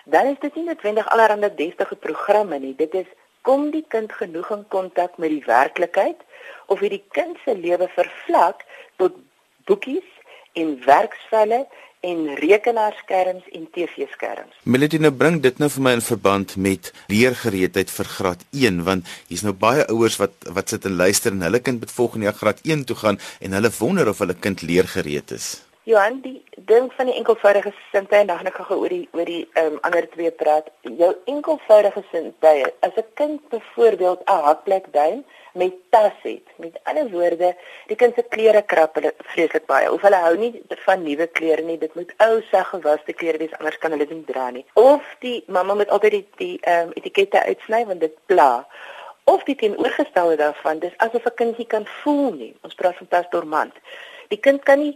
dan 0.06 0.26
is 0.26 0.40
dit 0.40 0.56
nie 0.56 0.66
noodwendig 0.66 1.08
allerhande 1.08 1.54
destige 1.56 1.96
programme 1.96 2.60
nie. 2.60 2.76
Dit 2.76 2.94
is 2.94 3.08
kom 3.42 3.70
die 3.72 3.86
kind 3.88 4.12
genoeg 4.14 4.50
in 4.56 4.66
kontak 4.68 5.18
met 5.18 5.34
die 5.34 5.46
werklikheid 5.46 6.20
of 6.68 6.80
hierdie 6.80 7.04
kind 7.16 7.38
se 7.46 7.56
lewe 7.58 7.90
vervlak 7.96 8.66
tot 9.02 9.18
boekies 9.70 10.08
en 10.54 10.76
werksvelle 10.86 11.66
en 12.02 12.36
rekenaarskerms 12.36 13.46
en 13.54 13.68
TV-skerms. 13.72 14.56
Melody 14.64 14.98
nou 14.98 15.12
bring 15.14 15.38
dit 15.44 15.60
nou 15.62 15.70
vir 15.70 15.84
my 15.86 15.94
in 16.00 16.06
verband 16.06 16.56
met 16.58 16.90
leergereedheid 17.14 17.94
vir 17.94 18.10
graad 18.16 18.46
1 18.58 18.82
want 18.88 19.10
hier's 19.30 19.46
nou 19.46 19.54
baie 19.54 19.86
ouers 19.94 20.18
wat 20.22 20.50
wat 20.58 20.74
sit 20.74 20.88
en 20.90 20.98
luister 20.98 21.36
en 21.36 21.46
hulle 21.46 21.62
kind 21.62 21.84
moet 21.84 21.94
volgende 21.94 22.30
jaar 22.30 22.40
graad 22.40 22.64
1 22.66 22.88
toe 22.90 22.98
gaan 23.04 23.22
en 23.40 23.58
hulle 23.58 23.74
wonder 23.78 24.10
of 24.10 24.24
hulle 24.26 24.38
kind 24.48 24.66
leergereed 24.66 25.38
is. 25.38 25.52
Johan, 25.84 26.20
die 26.22 26.44
ding 26.70 26.92
van 26.94 27.08
die 27.10 27.16
enkelvoudige 27.18 27.72
sintuie 27.90 28.20
en 28.20 28.28
dan 28.30 28.38
gaan 28.38 28.50
ek 28.52 28.58
oor 28.70 28.92
die 28.94 29.08
oor 29.18 29.26
die 29.26 29.48
ehm 29.58 29.72
um, 29.72 29.78
ander 29.88 30.06
twee 30.12 30.30
praat. 30.42 30.68
Jou 30.86 31.10
enkelvoudige 31.32 32.04
sintuie, 32.12 32.68
as 32.86 33.00
'n 33.02 33.08
kind 33.18 33.48
byvoorbeeld 33.50 34.22
'n 34.26 34.44
hakplek 34.48 34.92
duim 34.94 35.24
met 35.54 35.74
tas 35.90 36.20
het, 36.22 36.46
met 36.58 36.78
ander 36.84 37.10
woorde, 37.10 37.56
die 37.88 37.96
kind 37.96 38.14
se 38.16 38.24
klere 38.30 38.62
krap 38.62 38.94
hulle 38.96 39.14
vreeslik 39.34 39.66
baie. 39.66 39.92
Of 39.92 40.02
hulle 40.02 40.22
hou 40.26 40.38
nie 40.38 40.62
van 40.86 41.04
nuwe 41.04 41.28
klere 41.28 41.62
nie, 41.62 41.78
dit 41.78 41.96
moet 41.96 42.14
ou 42.18 42.42
sag 42.52 42.70
gewaste 42.70 43.14
klere 43.14 43.38
wees 43.38 43.58
anders 43.58 43.78
kan 43.78 43.92
hulle 43.92 44.06
dit 44.06 44.18
nie 44.18 44.34
dra 44.34 44.50
nie. 44.50 44.66
Of 44.74 45.16
die 45.20 45.44
mamma 45.48 45.74
moet 45.74 45.90
altyd 45.90 46.12
die 46.12 46.28
die 46.38 46.58
ehm 46.62 46.88
um, 46.88 46.94
etikette 46.94 47.44
uitsny 47.44 47.86
want 47.86 48.00
dit 48.00 48.16
pla. 48.26 48.68
Of 49.24 49.44
die 49.44 49.56
teenoorgestelde 49.56 50.36
daarvan, 50.36 50.80
dis 50.80 50.98
asof 50.98 51.26
'n 51.26 51.36
kindjie 51.36 51.68
kan 51.68 51.86
voel 51.86 52.32
nie. 52.32 52.56
Ons 52.62 52.76
praat 52.76 52.96
van 52.96 53.08
tas 53.08 53.30
dormant. 53.30 53.74
Die 54.32 54.40
kind 54.40 54.64
kan 54.64 54.80
nie 54.80 54.94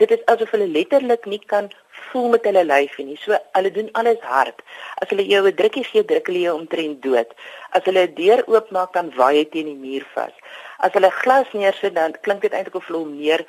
dit 0.00 0.10
is 0.14 0.24
asof 0.32 0.54
hulle 0.54 0.66
letterlik 0.66 1.26
nie 1.28 1.40
kan 1.50 1.68
voel 2.10 2.28
met 2.34 2.46
hulle 2.48 2.62
lyfie 2.64 3.04
nie. 3.04 3.18
So 3.20 3.36
hulle 3.56 3.70
doen 3.74 3.90
alles 4.00 4.22
hard. 4.24 4.62
As 5.02 5.10
hulle 5.12 5.26
jou 5.28 5.42
'n 5.46 5.56
drukkie 5.60 5.84
gee, 5.84 6.04
druk 6.04 6.26
hulle 6.30 6.44
jou 6.46 6.54
omtrent 6.60 7.02
dood. 7.02 7.34
As 7.76 7.84
hulle 7.84 8.06
'n 8.06 8.14
deur 8.14 8.42
oopmaak, 8.46 8.92
dan 8.92 9.12
waai 9.16 9.36
hy 9.38 9.44
teen 9.44 9.68
die 9.70 9.80
muur 9.84 10.06
vas. 10.14 10.34
As 10.78 10.92
hulle 10.92 11.10
glas 11.10 11.52
neersit, 11.52 11.94
dan 11.94 12.16
klink 12.22 12.40
dit 12.42 12.52
eintlik 12.52 12.74
of 12.74 12.86
hulle 12.86 12.98
hom 12.98 13.16
neer 13.20 13.44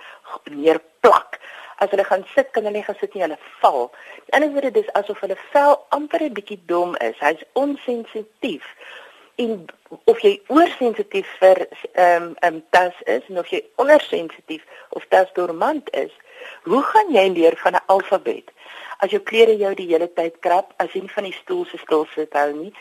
neer 0.50 0.79
plak. 1.00 1.39
As 1.77 1.89
hulle 1.89 2.03
gaan 2.03 2.25
sit, 2.36 2.51
kan 2.51 2.63
hulle 2.63 2.75
nie 2.75 2.84
gaan 2.84 3.00
sit 3.00 3.13
nie, 3.13 3.24
hulle 3.24 3.39
val. 3.62 3.91
Die 4.25 4.34
ander 4.34 4.51
woorde 4.51 4.72
dis 4.72 4.93
asof 4.93 5.22
hulle 5.22 5.38
vel 5.53 5.79
amper 5.89 6.22
'n 6.22 6.34
bietjie 6.34 6.60
dom 6.65 6.96
is. 6.96 7.15
Hy's 7.19 7.43
onsensitief 7.53 8.65
en 9.39 9.65
of 10.03 10.22
jy 10.25 10.34
oorsensitief 10.48 11.27
vir 11.41 11.65
ehm 11.93 12.24
um, 12.24 12.36
'n 12.41 12.53
um, 12.53 12.63
tas 12.75 12.96
is 13.05 13.24
of 13.41 13.48
jy 13.48 13.63
ondersensitief 13.75 14.63
of 14.89 15.05
tas 15.08 15.29
dormant 15.34 15.89
is, 15.96 16.13
hoe 16.63 16.84
gaan 16.84 17.13
jy 17.13 17.27
leer 17.38 17.55
van 17.63 17.74
'n 17.74 17.86
alfabet? 17.86 18.51
As 19.00 19.12
jou 19.12 19.22
klere 19.22 19.55
jou 19.58 19.74
die 19.75 19.88
hele 19.88 20.10
tyd 20.13 20.39
krap, 20.39 20.74
as 20.77 20.91
jy 20.93 21.08
van 21.08 21.24
die 21.24 21.38
stoel 21.41 21.65
se 21.65 21.77
stil 21.77 22.08
sit 22.15 22.34
hou 22.34 22.51
nie. 22.53 22.74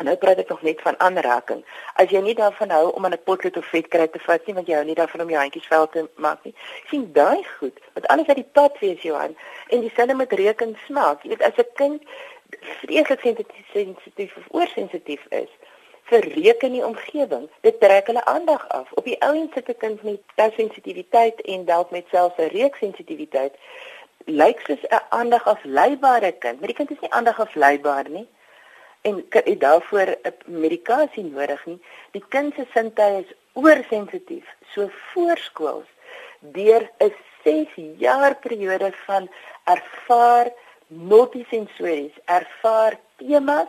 En 0.00 0.06
nou 0.06 0.16
praat 0.16 0.38
ek 0.38 0.48
nog 0.48 0.62
net 0.62 0.80
van 0.80 0.96
aanraking. 0.98 1.64
As 1.94 2.08
jy 2.08 2.20
nie 2.24 2.34
daarvan 2.34 2.70
hou 2.70 2.86
om 2.96 3.04
aan 3.04 3.12
'n 3.12 3.24
potlood 3.24 3.56
of 3.56 3.66
vetkry 3.66 4.06
te 4.08 4.18
vat 4.18 4.46
nie, 4.46 4.54
want 4.54 4.66
jy 4.66 4.74
hou 4.74 4.84
nie 4.84 4.94
daarvan 4.94 5.20
om 5.20 5.30
jou 5.30 5.40
handjies 5.40 5.66
vuil 5.66 5.88
te 5.88 6.08
maak 6.16 6.44
nie. 6.44 6.54
sien 6.90 7.12
daai 7.12 7.44
goed, 7.58 7.80
want 7.92 8.06
alles 8.06 8.26
uit 8.26 8.36
die 8.36 8.50
pad 8.52 8.78
wees 8.78 9.02
Johan 9.02 9.36
en 9.68 9.80
dieselfde 9.80 10.14
met 10.14 10.32
reuk 10.32 10.60
en 10.60 10.76
smaak. 10.86 11.22
Jy 11.22 11.28
weet 11.28 11.42
as 11.42 11.58
'n 11.58 11.72
kind 11.74 12.02
vreeslik 12.82 13.50
sensitief 13.72 14.36
of 14.36 14.46
oorsensitief 14.48 15.26
is, 15.28 15.48
vir 16.10 16.26
reuk 16.34 16.62
in 16.66 16.72
die 16.72 16.84
omgewing. 16.86 17.46
Dit 17.66 17.80
trek 17.80 18.06
hulle 18.10 18.24
aandag 18.24 18.68
af. 18.68 18.92
Op 18.98 19.04
die 19.04 19.18
ou 19.26 19.34
en 19.34 19.50
sit 19.54 19.68
'n 19.68 19.78
kind 19.78 20.02
met 20.02 20.52
sensitiwiteit 20.56 21.40
en 21.40 21.64
dalk 21.64 21.90
met 21.90 22.06
selfs 22.10 22.38
'n 22.38 22.52
reuksensitiwiteit 22.56 23.54
lyk 24.26 24.60
soos 24.66 24.82
'n 24.88 25.02
aandag 25.08 25.46
afleibare 25.46 26.32
kind, 26.32 26.58
maar 26.58 26.68
die 26.68 26.76
kind 26.76 26.90
is 26.90 27.00
nie 27.00 27.12
aandag 27.12 27.40
afleibaar 27.40 28.08
nie 28.08 28.28
en 29.00 29.26
het 29.30 29.60
daarvoor 29.60 30.16
'n 30.22 30.34
medikasie 30.44 31.24
nodig 31.24 31.66
nie. 31.66 31.80
Die 32.10 32.24
kind 32.28 32.54
se 32.54 32.66
sintuie 32.74 33.18
is 33.20 33.34
oorsensitief. 33.52 34.46
So 34.72 34.88
voorskools 35.12 35.88
deur 36.38 36.90
'n 36.98 37.14
6 37.44 37.68
jaar 37.96 38.36
periode 38.36 38.92
van 38.92 39.30
ervaar 39.64 40.52
multisensories, 40.86 42.12
ervaar 42.24 42.98
temas 43.16 43.68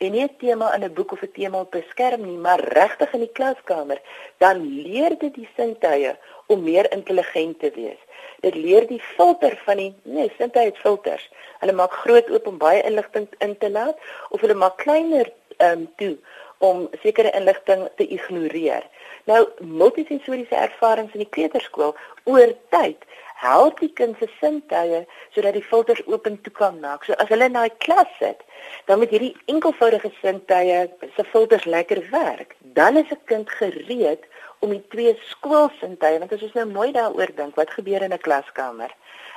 en 0.00 0.12
nie 0.12 0.24
'n 0.24 0.36
tema 0.38 0.74
in 0.74 0.84
'n 0.84 0.94
boek 0.96 1.12
of 1.12 1.22
'n 1.22 1.32
tema 1.38 1.60
op 1.60 1.74
'n 1.74 1.84
skerm 1.92 2.22
nie, 2.26 2.40
maar 2.46 2.60
regtig 2.60 3.12
in 3.12 3.20
die 3.20 3.36
klaskamer, 3.38 4.00
dan 4.38 4.56
leer 4.82 5.18
dit 5.18 5.34
die 5.34 5.48
sintuie 5.56 6.14
om 6.46 6.62
meer 6.62 6.92
intelligent 6.92 7.58
te 7.60 7.70
wees. 7.74 8.00
Dit 8.40 8.54
leer 8.54 8.86
die 8.86 9.00
filter 9.00 9.60
van 9.64 9.76
die 9.76 9.94
nee, 10.02 10.32
sintuie 10.38 10.72
filters. 10.74 11.30
Hulle 11.58 11.72
maak 11.72 11.92
groot 11.92 12.30
oop 12.30 12.46
om 12.46 12.58
baie 12.58 12.82
inligting 12.82 13.28
in 13.38 13.58
te 13.58 13.70
laat 13.70 13.96
of 14.28 14.40
hulle 14.40 14.54
maak 14.54 14.76
kleiner 14.76 15.32
ehm 15.56 15.78
um, 15.78 15.88
toe 15.96 16.16
om 16.58 16.88
sekere 17.02 17.30
inligting 17.30 17.88
te 17.96 18.06
ignoreer. 18.06 18.84
Nou 19.24 19.48
multisensoriese 19.58 20.54
ervarings 20.54 21.12
in 21.12 21.24
die 21.24 21.34
kleuterskool 21.36 21.94
oor 22.24 22.54
tyd 22.68 23.04
help 23.40 23.80
die 23.80 23.92
kind 23.98 24.16
se 24.20 24.28
sintuie 24.38 25.04
sodat 25.34 25.56
die 25.56 25.64
filters 25.64 26.02
oop 26.06 26.26
en 26.28 26.36
toe 26.44 26.52
kan 26.52 26.80
maak. 26.80 27.04
So 27.04 27.16
as 27.22 27.30
hulle 27.32 27.48
in 27.48 27.56
daai 27.56 27.72
klas 27.84 28.10
sit, 28.18 28.44
dan 28.88 29.00
met 29.02 29.12
hierdie 29.14 29.32
enkelvoudige 29.52 30.12
sintuie 30.20 30.82
se 31.16 31.26
filters 31.32 31.64
lekker 31.64 32.02
werk, 32.12 32.56
dan 32.76 33.00
is 33.00 33.10
'n 33.10 33.24
kind 33.32 33.50
gereed 33.60 34.26
om 34.60 34.70
die 34.70 34.84
twee 34.92 35.16
skoolsintuie, 35.30 36.18
want 36.18 36.32
as 36.32 36.42
ons 36.42 36.56
nou 36.58 36.66
mooi 36.66 36.92
daaroor 36.92 37.32
dink, 37.36 37.56
wat 37.56 37.70
gebeur 37.70 38.02
in 38.02 38.12
'n 38.12 38.24
klaskamer? 38.26 38.92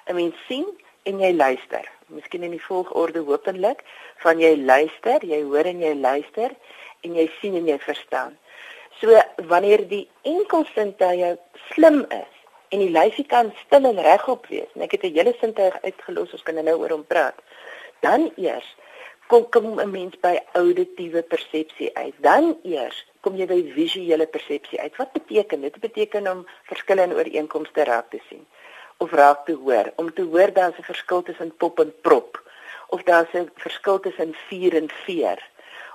'n 0.07 0.15
Mens 0.15 0.35
sien 0.47 0.67
en 1.03 1.19
jy 1.19 1.31
luister. 1.33 1.85
Miskien 2.07 2.43
in 2.43 2.51
die 2.51 2.65
volgorde 2.67 3.19
hopelik 3.19 3.83
van 4.17 4.39
jy 4.39 4.55
luister, 4.57 5.25
jy 5.25 5.41
hoor 5.43 5.65
en 5.65 5.79
jy 5.79 5.93
luister 5.95 6.51
en 7.01 7.15
jy 7.15 7.31
sien 7.39 7.55
en 7.55 7.67
jy 7.67 7.79
verstaan. 7.79 8.37
So 8.99 9.21
wanneer 9.47 9.87
die 9.87 10.07
enkelsintuie 10.21 11.37
slim 11.69 12.05
is 12.09 12.32
en 12.73 12.81
die 12.81 12.93
lyfie 12.93 13.25
kan 13.29 13.51
stil 13.65 13.85
en 13.89 14.01
regop 14.07 14.47
wees. 14.51 14.69
En 14.75 14.85
ek 14.85 14.95
het 14.97 15.03
'n 15.03 15.15
hele 15.17 15.33
sintuig 15.39 15.75
uitgelos, 15.81 16.33
ons 16.33 16.43
kan 16.43 16.55
nou 16.55 16.77
oor 16.79 16.89
hom 16.89 17.05
praat. 17.05 17.37
Dan 18.01 18.31
eers 18.35 18.75
kom 19.27 19.49
kom 19.49 19.79
'n 19.79 19.91
mens 19.91 20.15
by 20.19 20.39
auditiewe 20.53 21.21
persepsie 21.21 21.89
uit. 21.97 22.15
Dan 22.17 22.57
eers 22.63 23.05
kom 23.21 23.35
jy 23.35 23.45
by 23.45 23.71
visuele 23.75 24.27
persepsie 24.27 24.79
uit. 24.79 24.95
Wat 24.95 25.11
beteken 25.11 25.61
dit? 25.61 25.79
Beteken 25.79 26.31
om 26.31 26.47
verskillende 26.63 27.15
ooreenkomste 27.15 27.83
raak 27.83 28.09
te 28.09 28.19
sien 28.29 28.45
of 28.97 29.11
raak 29.11 29.45
te 29.45 29.53
hoor. 29.53 29.91
Om 29.95 30.13
te 30.13 30.21
hoor 30.21 30.53
daar's 30.53 30.77
'n 30.77 30.83
verskil 30.83 31.21
tussen 31.21 31.55
pop 31.57 31.79
en 31.79 31.93
prop 32.01 32.41
of 32.87 33.03
daar's 33.03 33.33
'n 33.33 33.51
verskil 33.55 33.99
tussen 33.99 34.35
vuur 34.47 34.75
en 34.75 34.89
veer 34.89 35.39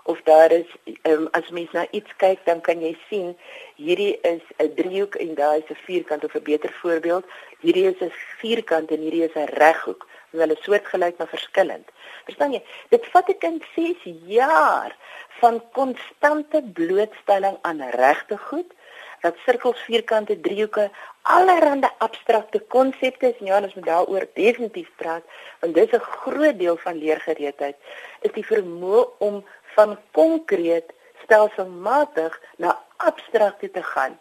of 0.02 0.20
daar 0.24 0.52
is 0.52 0.66
um, 1.02 1.28
as 1.30 1.50
mens 1.50 1.72
na 1.72 1.86
iets 1.90 2.16
kyk 2.16 2.44
dan 2.44 2.60
kan 2.60 2.80
jy 2.80 2.96
sien 3.08 3.36
hierdie 3.76 4.20
is 4.20 4.44
'n 4.58 4.74
driehoek 4.74 5.14
en 5.14 5.34
daar 5.34 5.56
is 5.56 5.70
'n 5.70 5.84
vierkant 5.86 6.24
of 6.24 6.34
'n 6.34 6.42
beter 6.42 6.72
voorbeeld. 6.82 7.24
Hierdie 7.60 7.86
is 7.92 8.00
'n 8.00 8.12
vierkant 8.40 8.90
en 8.90 9.00
hierdie 9.00 9.24
is 9.28 9.34
'n 9.34 9.52
reghoek. 9.62 10.06
Hulle 10.30 10.52
is 10.52 10.62
soortgelyk 10.62 11.18
maar 11.18 11.28
verskillend. 11.28 11.88
Verstaan 12.24 12.52
jy? 12.52 12.62
Dit 12.88 13.06
vat 13.06 13.28
'n 13.28 13.38
kind 13.38 13.64
6 13.74 13.96
jaar 14.24 14.96
van 15.40 15.62
konstante 15.72 16.62
blootstelling 16.72 17.56
aan 17.62 17.82
regte 17.90 18.38
goed 18.38 18.72
dat 19.20 19.36
sirkels 19.44 19.80
vierkante 19.80 20.40
driehoeke 20.40 20.90
allerlei 21.22 21.90
abstrakte 21.98 22.58
konsepte 22.58 23.28
is. 23.28 23.38
Ja 23.38 23.62
ons 23.62 23.74
moet 23.74 23.86
daaroor 23.86 24.26
definitief 24.34 24.90
praat 24.96 25.24
want 25.60 25.74
dis 25.74 25.92
'n 25.92 26.00
groot 26.00 26.58
deel 26.58 26.76
van 26.76 26.98
leergereedheid. 26.98 27.76
Is 28.20 28.32
die 28.32 28.46
vermoë 28.46 29.08
om 29.18 29.44
van 29.74 29.98
konkreet 30.12 30.92
stelselmatig 31.22 32.40
na 32.56 32.78
abstrakte 32.96 33.70
te 33.70 33.82
gaan. 33.82 34.18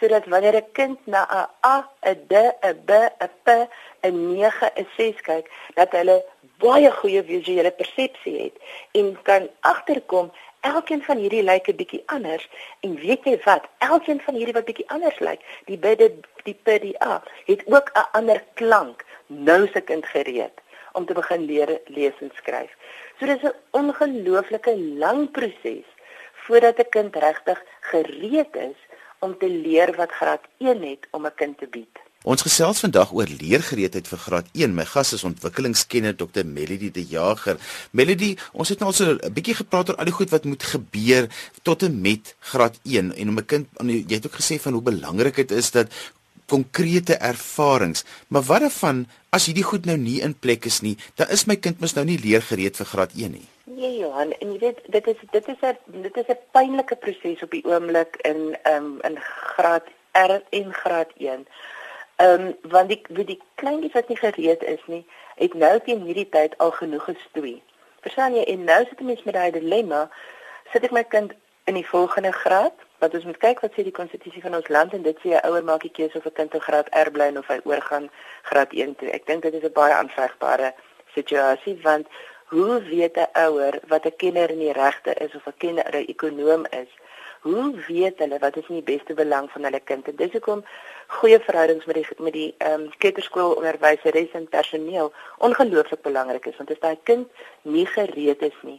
Sodat 0.00 0.26
wanneer 0.26 0.56
'n 0.56 0.72
kind 0.72 0.98
na 1.06 1.22
'n 1.24 1.48
A, 1.66 1.76
'n 2.02 2.18
D, 2.28 2.34
'n 2.60 2.76
B, 2.84 2.90
'n 3.26 3.30
P, 3.44 3.48
'n 4.02 4.16
9, 4.32 4.70
'n 4.76 4.88
6 4.96 5.20
kyk, 5.20 5.50
dat 5.74 5.90
hulle 5.92 6.24
baie 6.58 6.90
goeie 6.90 7.22
visuele 7.24 7.70
persepsie 7.70 8.42
het. 8.42 8.56
En 8.92 9.22
kan 9.22 9.48
agterkom 9.60 10.32
elkeen 10.60 11.02
van 11.02 11.16
hierdie 11.16 11.42
lyk 11.42 11.68
'n 11.68 11.76
bietjie 11.76 12.02
anders 12.06 12.48
en 12.80 12.94
weet 12.94 13.24
jy 13.24 13.36
wat 13.44 13.68
elkeen 13.78 14.20
van 14.20 14.34
hierdie 14.34 14.54
wat 14.58 14.64
bietjie 14.64 14.88
anders 14.88 15.18
lyk 15.18 15.40
die 15.64 15.78
B, 15.78 15.96
die 16.44 16.54
P, 16.54 16.80
die 16.80 16.96
A 17.02 17.22
het 17.46 17.62
ook 17.66 17.90
'n 17.94 18.08
ander 18.12 18.44
klank 18.54 19.04
nou 19.26 19.68
se 19.72 19.80
kind 19.80 20.06
gereed 20.06 20.56
om 20.92 21.06
te 21.06 21.14
begin 21.14 21.44
leer 21.44 21.80
lees 21.86 22.14
en 22.20 22.30
skryf. 22.34 22.70
So 23.18 23.26
dis 23.26 23.42
'n 23.42 23.54
ongelooflike 23.70 24.76
lang 25.02 25.30
proses 25.30 25.86
voordat 26.32 26.78
'n 26.78 26.88
kind 26.88 27.16
regtig 27.16 27.62
gereed 27.80 28.56
is 28.56 28.78
om 29.18 29.38
te 29.38 29.48
leer 29.48 29.96
wat 29.96 30.10
graad 30.10 30.44
1 30.58 30.82
het 30.82 31.06
om 31.10 31.26
'n 31.26 31.34
kind 31.34 31.58
te 31.58 31.66
bied. 31.66 32.09
Ons 32.28 32.42
gesels 32.44 32.82
vandag 32.84 33.14
oor 33.16 33.30
leergereedheid 33.32 34.04
vir 34.04 34.18
graad 34.20 34.48
1. 34.52 34.74
My 34.76 34.84
gas 34.84 35.14
is 35.16 35.22
ontwikkelingskenner 35.24 36.12
Dr. 36.20 36.44
Melody 36.44 36.90
De 36.92 37.00
Jager. 37.00 37.56
Melody, 37.96 38.34
ons 38.52 38.68
het 38.68 38.82
nou 38.82 38.90
al 38.90 38.96
so 38.98 39.16
'n 39.16 39.32
bietjie 39.32 39.54
gepraat 39.56 39.88
oor 39.88 39.96
al 39.96 40.04
die 40.04 40.12
goed 40.12 40.28
wat 40.28 40.44
moet 40.44 40.62
gebeur 40.62 41.30
tot 41.62 41.82
en 41.82 42.00
met 42.00 42.36
graad 42.40 42.76
1 42.84 43.16
en 43.16 43.28
om 43.28 43.38
'n 43.38 43.46
kind 43.46 43.66
jy 43.80 44.14
het 44.20 44.26
ook 44.26 44.36
gesê 44.36 44.60
van 44.60 44.72
hoe 44.72 44.82
belangrik 44.82 45.36
dit 45.36 45.50
is 45.50 45.70
dat 45.70 45.88
konkrete 46.46 47.14
ervarings. 47.14 48.04
Maar 48.28 48.42
wat 48.42 48.80
dan 48.80 49.06
as 49.30 49.46
hierdie 49.46 49.64
goed 49.64 49.86
nou 49.86 49.96
nie 49.96 50.20
in 50.20 50.38
plek 50.38 50.64
is 50.64 50.80
nie, 50.80 50.98
dan 51.14 51.28
is 51.30 51.46
my 51.46 51.56
kind 51.56 51.80
mos 51.80 51.94
nou 51.94 52.04
nie 52.04 52.18
leergereed 52.18 52.76
vir 52.76 52.86
graad 52.86 53.12
1 53.16 53.30
nie. 53.30 53.48
Nee 53.64 53.98
Johan, 53.98 54.32
en 54.32 54.52
jy 54.52 54.58
weet 54.58 54.78
dit 54.88 55.06
is 55.06 55.16
dit 55.30 55.48
is 55.48 55.60
'n 55.62 56.02
dit 56.02 56.16
is 56.16 56.28
'n 56.28 56.38
pynlike 56.52 56.96
proses 56.96 57.42
op 57.42 57.50
die 57.50 57.64
oomblik 57.64 58.16
in 58.22 58.56
ehm 58.62 58.84
um, 58.84 59.00
in 59.02 59.16
graad 59.56 59.84
R 60.12 60.42
en 60.50 60.74
graad 60.74 61.08
1. 61.16 61.46
Ehm 62.20 62.46
um, 62.46 62.56
want 62.72 62.88
die 62.88 63.00
wie 63.08 63.24
die 63.24 63.40
kleintjies 63.54 63.96
wat 63.96 64.08
nie 64.08 64.20
gereed 64.20 64.62
is 64.62 64.82
nie, 64.86 65.04
het 65.40 65.54
nou 65.54 65.76
teen 65.84 66.02
hierdie 66.04 66.28
tyd 66.28 66.58
al 66.58 66.72
genoeg 66.76 67.04
gestoei. 67.04 67.54
Verstaan 68.04 68.34
jy? 68.36 68.44
En 68.52 68.64
nou 68.64 68.84
sit 68.88 69.00
'n 69.00 69.08
mens 69.08 69.22
met 69.22 69.34
daai 69.34 69.50
dilemma, 69.50 70.10
sit 70.72 70.84
ek 70.84 70.90
my 70.90 71.04
kind 71.04 71.32
in 71.64 71.74
die 71.74 71.86
volgende 71.86 72.32
graad 72.32 72.76
wat 72.98 73.14
ons 73.14 73.24
moet 73.24 73.40
kyk 73.44 73.60
wat 73.64 73.72
sê 73.72 73.84
die 73.86 73.98
konstitusie 74.00 74.42
van 74.42 74.54
ons 74.58 74.68
land 74.68 74.92
en 74.92 75.02
dit 75.02 75.18
sê 75.22 75.28
'n 75.32 75.46
ouer 75.48 75.64
maak 75.64 75.82
die 75.86 75.96
keuse 75.98 76.18
of 76.18 76.26
'n 76.26 76.38
kind 76.38 76.54
in 76.54 76.66
graad 76.68 76.88
R 77.06 77.10
bly 77.10 77.28
of 77.36 77.46
hy 77.46 77.58
oorgaan 77.64 78.10
graad 78.42 78.72
1 78.72 78.96
toe. 78.96 79.10
Ek 79.10 79.26
dink 79.26 79.42
dit 79.42 79.54
is 79.54 79.64
'n 79.68 79.72
baie 79.72 79.94
aanvegbare 79.94 80.74
situasie 81.14 81.80
want 81.82 82.06
hoe 82.46 82.82
weet 82.82 83.16
'n 83.16 83.32
ouer 83.46 83.80
wat 83.88 84.04
'n 84.06 84.16
kenner 84.16 84.50
in 84.50 84.58
die 84.58 84.72
regte 84.72 85.14
is 85.14 85.34
of 85.34 85.46
'n 85.46 85.58
kenner 85.58 85.96
'n 85.96 86.10
ekonom 86.14 86.66
is? 86.82 86.90
Hoe 87.40 87.74
weet 87.88 88.18
hulle 88.18 88.38
wat 88.38 88.56
is 88.56 88.68
in 88.68 88.74
die 88.84 88.96
beste 88.96 89.14
belang 89.14 89.50
van 89.50 89.64
hulle 89.64 89.80
kind? 89.80 90.08
En 90.08 90.16
dis 90.16 90.32
hoekom 90.32 90.64
goeie 91.10 91.40
verhoudings 91.42 91.84
met 91.84 91.98
die 91.98 92.06
met 92.18 92.32
die 92.36 92.54
ehm 92.58 92.86
um, 92.86 92.90
kleuterskoolonderwyseres 93.02 94.36
en 94.38 94.46
personeel 94.48 95.12
ongelooflik 95.38 96.02
belangrik 96.06 96.46
is 96.46 96.56
want 96.56 96.70
as 96.70 96.82
daai 96.84 96.98
kind 97.10 97.42
nie 97.62 97.86
gereed 97.86 98.42
is 98.50 98.58
nie, 98.68 98.78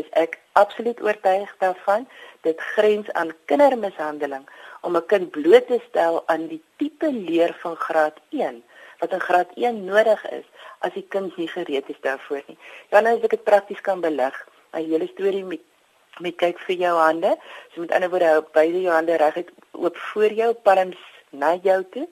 is 0.00 0.08
ek 0.22 0.38
absoluut 0.60 1.02
oortuig 1.02 1.54
daarvan 1.64 2.06
dit 2.46 2.60
grens 2.76 3.10
aan 3.12 3.34
kindermishandeling 3.50 4.46
om 4.82 4.96
'n 4.96 5.06
kind 5.12 5.30
bloot 5.30 5.66
te 5.66 5.80
stel 5.88 6.22
aan 6.26 6.46
die 6.52 6.62
tipe 6.76 7.12
leer 7.12 7.56
van 7.62 7.76
graad 7.76 8.20
1 8.30 8.62
wat 9.00 9.12
in 9.12 9.26
graad 9.28 9.50
1 9.54 9.84
nodig 9.84 10.22
is 10.30 10.46
as 10.78 10.92
die 10.92 11.06
kind 11.08 11.36
nie 11.36 11.48
gereed 11.48 11.88
is 11.88 12.00
daarvoor 12.00 12.42
nie. 12.46 12.58
Ja, 12.90 13.00
nou 13.00 13.16
as 13.16 13.24
ek 13.24 13.30
dit 13.30 13.44
prakties 13.44 13.80
kan 13.80 14.00
belig, 14.00 14.36
'n 14.72 14.84
hele 14.90 15.08
storie 15.14 15.44
met 15.44 15.60
met 16.20 16.36
kyk 16.36 16.58
vir 16.58 16.76
jou 16.76 16.96
hande. 16.98 17.36
So 17.74 17.80
met 17.80 17.92
ander 17.92 18.10
woorde, 18.10 18.24
hou 18.24 18.44
beide 18.52 18.80
jou 18.80 18.92
hande 18.92 19.16
reguit 19.16 19.50
oop 19.72 19.96
voor 19.96 20.32
jou, 20.32 20.54
palms 20.54 20.96
na 21.30 21.54
jou 21.62 21.84
toe 21.90 22.08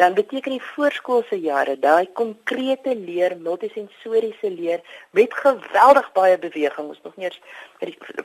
dan 0.00 0.14
beteken 0.14 0.54
die 0.54 0.62
voorskoolse 0.64 1.36
jare 1.40 1.74
daai 1.78 2.08
konkrete 2.16 2.94
leer, 2.96 3.34
multisensoriese 3.46 4.50
leer 4.50 4.80
met 5.16 5.34
geweldig 5.42 6.06
baie 6.16 6.38
beweging. 6.40 6.88
Ons 6.88 7.02
nog 7.04 7.16
nie 7.20 7.28
eens 7.28 7.40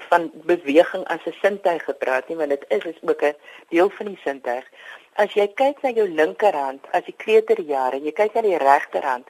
van 0.10 0.30
beweging 0.52 1.04
as 1.16 1.26
'n 1.26 1.36
sintuig 1.42 1.84
gepraat 1.84 2.28
nie, 2.28 2.38
want 2.38 2.50
dit 2.50 2.66
is 2.68 2.86
is 2.92 3.02
ook 3.02 3.22
'n 3.22 3.36
deel 3.70 3.90
van 3.90 4.06
die 4.06 4.20
sintuig. 4.24 4.66
As 5.14 5.34
jy 5.34 5.48
kyk 5.48 5.82
na 5.82 5.90
jou 5.90 6.08
linkerhand 6.10 6.88
as 6.92 7.04
die 7.04 7.18
kleuterjare 7.24 7.96
en 7.96 8.04
jy 8.04 8.12
kyk 8.12 8.34
na 8.34 8.42
die 8.42 8.58
regterhand 8.58 9.28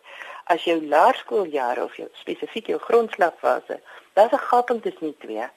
as 0.54 0.64
jou 0.64 0.78
laerskooljare 0.86 1.84
of 1.84 1.96
jou 1.98 2.08
spesifiek 2.22 2.68
jou 2.74 2.80
grondslagfase, 2.80 3.80
daar's 4.14 4.34
'n 4.34 4.48
gaping 4.50 4.82
tussen 4.82 5.08
die 5.12 5.18
twee. 5.20 5.48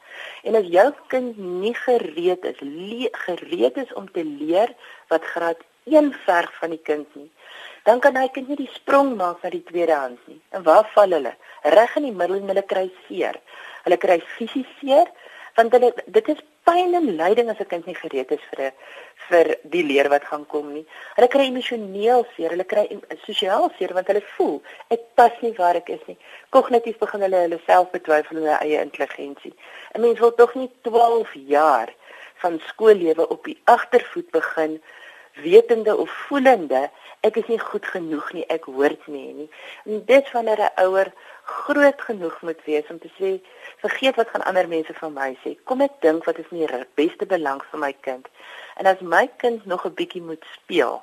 En 0.42 0.54
as 0.54 0.66
jou 0.66 0.92
kind 1.07 1.37
nie 1.37 1.75
gereed 1.75 2.45
is, 2.45 2.59
gereed 3.12 3.76
is 3.76 3.92
om 3.92 4.11
te 4.12 4.25
leer 4.25 4.75
wat 5.09 5.25
graad 5.25 5.61
een 5.85 6.12
verg 6.25 6.59
van 6.59 6.71
die 6.71 6.83
kind 6.83 7.14
nie, 7.14 7.30
dan 7.85 8.00
kan 8.00 8.16
hy 8.16 8.28
kind 8.28 8.49
nie 8.49 8.57
die 8.57 8.71
sprong 8.73 9.16
maak 9.16 9.42
na 9.42 9.50
die 9.50 9.64
tweede 9.64 9.95
hand 9.95 10.26
nie. 10.26 10.40
En 10.50 10.62
waar 10.62 10.90
val 10.95 11.11
hulle? 11.11 11.35
Reg 11.62 11.97
in 11.97 12.02
die 12.02 12.12
middel 12.12 12.37
en 12.37 12.49
hulle 12.49 12.62
kry 12.62 12.90
seer. 13.07 13.40
Hulle 13.85 13.97
kry 13.97 14.21
fisies 14.21 14.68
seer 14.80 15.09
want 15.58 15.74
hulle 15.74 15.90
dit 16.06 16.28
is 16.34 16.40
pyn 16.68 16.94
en 16.94 17.06
lyding 17.18 17.48
as 17.50 17.60
'n 17.62 17.70
kind 17.72 17.86
nie 17.86 17.98
gereed 18.00 18.30
is 18.36 18.44
vir 18.50 18.60
'n 18.66 18.72
vir 19.28 19.46
die 19.74 19.84
leer 19.90 20.08
wat 20.08 20.24
gaan 20.30 20.46
kom 20.52 20.66
nie. 20.72 20.86
Hulle 21.16 21.28
kry 21.34 21.46
emosioneel 21.48 22.26
seer, 22.34 22.50
hulle 22.54 22.68
kry 22.72 22.84
sosiaal 23.26 23.70
seer 23.78 23.94
want 23.96 24.06
hulle 24.10 24.22
voel 24.36 24.62
ek 24.94 25.02
pas 25.20 25.34
nie 25.42 25.54
waar 25.60 25.76
ek 25.80 25.88
is 25.96 26.04
nie. 26.06 26.18
Kognitief 26.50 26.98
begin 26.98 27.24
hulle 27.26 27.40
hulle 27.44 27.60
self 27.66 27.90
betwyfel 27.96 28.36
en 28.36 28.42
hulle 28.42 28.58
eie 28.60 28.84
intelligensie. 28.88 29.54
'n 29.94 30.00
Mens 30.00 30.18
wil 30.18 30.34
tog 30.34 30.54
nie 30.54 30.70
12 30.82 31.34
jaar 31.34 31.90
van 32.42 32.60
skoollewe 32.70 33.28
op 33.28 33.44
die 33.44 33.58
agtervoet 33.64 34.30
begin 34.30 34.80
wetende 35.42 35.96
of 35.96 36.10
voelende 36.10 36.90
ek 37.20 37.36
is 37.36 37.48
nie 37.50 37.58
goed 37.58 37.86
genoeg 37.86 38.32
nie, 38.32 38.44
ek 38.46 38.64
hoort 38.70 39.06
nie 39.06 39.32
nie. 39.34 39.50
En 39.86 40.04
dit 40.06 40.30
wanneer 40.32 40.60
'n 40.60 40.84
ouer 40.84 41.12
groot 41.49 42.00
genoeg 42.09 42.37
moet 42.43 42.61
wees 42.64 42.87
om 42.93 42.99
te 43.02 43.11
sê 43.17 43.35
vergeet 43.83 44.17
wat 44.21 44.31
gaan 44.33 44.47
ander 44.50 44.69
mense 44.69 44.95
van 45.00 45.12
my 45.12 45.33
sê. 45.43 45.57
Kom 45.64 45.81
ek 45.85 46.00
dink 46.05 46.25
wat 46.28 46.38
is 46.38 46.50
in 46.55 46.64
die 46.64 46.87
beste 47.00 47.26
belang 47.26 47.62
vir 47.71 47.83
my 47.85 47.93
kind. 48.07 48.28
En 48.76 48.87
as 48.87 49.00
my 49.00 49.26
kind 49.43 49.67
nog 49.67 49.87
'n 49.87 49.95
bietjie 49.95 50.23
moet 50.23 50.45
speel 50.55 51.02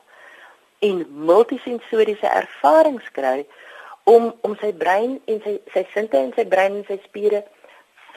en 0.80 1.06
multisensoriese 1.10 2.28
ervarings 2.28 3.12
kry 3.12 3.46
om 4.04 4.34
om 4.42 4.56
sy 4.62 4.72
brein 4.74 5.20
en 5.32 5.42
sy 5.46 5.58
sy 5.74 5.86
sinte 5.94 6.18
en 6.18 6.34
sy 6.38 6.46
brein 6.46 6.80
en 6.80 6.88
sy 6.90 6.98
spiere 7.06 7.44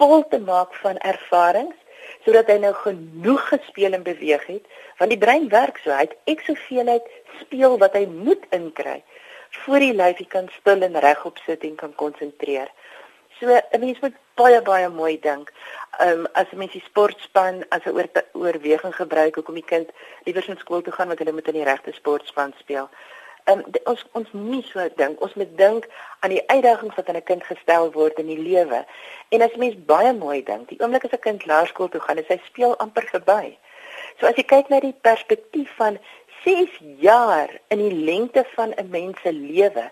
vol 0.01 0.25
te 0.33 0.41
maak 0.51 0.75
van 0.83 0.99
ervarings 1.13 1.77
sodat 2.25 2.51
hy 2.53 2.59
nou 2.63 2.73
genoeg 2.83 3.47
gespeel 3.53 3.97
en 3.97 4.05
beweeg 4.07 4.45
het 4.51 4.67
want 4.99 5.15
die 5.15 5.21
brein 5.25 5.49
werk 5.55 5.81
so 5.85 5.95
hy 5.95 6.05
het 6.07 6.17
ek 6.35 6.45
soveel 6.49 6.93
uit 6.97 7.09
speel 7.41 7.79
wat 7.83 7.97
hy 7.99 8.05
moet 8.11 8.45
inkry 8.59 8.99
voor 9.50 9.78
die 9.78 9.95
lyfie 9.95 10.26
kan 10.26 10.49
stil 10.61 10.83
en 10.83 11.00
regop 11.00 11.38
sit 11.47 11.62
en 11.62 11.75
kan 11.75 11.95
konsentreer. 11.95 12.69
So 13.38 13.47
'n 13.47 13.81
mens 13.81 14.00
moet 14.00 14.17
baie 14.35 14.62
baie 14.62 14.88
mooi 14.88 15.21
dink. 15.21 15.52
Ehm 15.99 16.19
um, 16.19 16.26
as 16.33 16.50
'n 16.52 16.59
mens 16.59 16.73
die 16.73 16.85
sportspan 16.85 17.64
as 17.69 17.85
'n 17.85 17.90
oor, 17.90 18.09
oorweging 18.33 18.95
gebruik 18.95 19.35
hoekom 19.35 19.55
die 19.55 19.71
kind 19.75 19.90
liewer 20.25 20.45
na 20.49 20.55
skool 20.57 20.83
toe 20.83 20.93
gaan 20.93 21.07
want 21.07 21.19
hulle 21.19 21.33
moet 21.33 21.49
in 21.49 21.61
die 21.61 21.71
regte 21.73 21.93
sportspan 21.93 22.55
speel 22.59 22.88
um, 23.50 23.62
ons 23.85 24.05
ons 24.19 24.33
nie 24.33 24.62
so 24.69 24.85
dink 25.00 25.21
ons 25.25 25.35
moet 25.40 25.50
dink 25.59 25.87
aan 26.25 26.35
die 26.35 26.43
uitdagings 26.50 26.97
wat 26.99 27.09
aan 27.09 27.21
'n 27.21 27.28
kind 27.31 27.45
gestel 27.45 27.93
word 27.93 28.19
in 28.19 28.26
die 28.26 28.43
lewe 28.50 28.85
en 29.28 29.43
as 29.43 29.57
mens 29.57 29.76
baie 29.93 30.12
mooi 30.12 30.43
dink 30.43 30.69
die 30.69 30.81
oomblik 30.81 31.05
as 31.05 31.17
'n 31.17 31.26
kind 31.26 31.47
laerskool 31.47 31.88
toe 31.88 32.00
gaan 32.00 32.19
en 32.19 32.28
sy 32.28 32.40
speel 32.45 32.76
amper 32.78 33.07
verby 33.12 33.57
so 34.21 34.26
as 34.26 34.37
jy 34.37 34.45
kyk 34.45 34.69
na 34.69 34.81
die 34.81 34.97
perspektief 35.00 35.71
van 35.76 35.99
6 36.45 36.80
jaar 36.99 37.50
in 37.68 37.78
die 37.78 38.04
lengte 38.11 38.45
van 38.54 38.73
'n 38.76 38.90
mens 38.90 39.21
se 39.23 39.33
lewe 39.33 39.90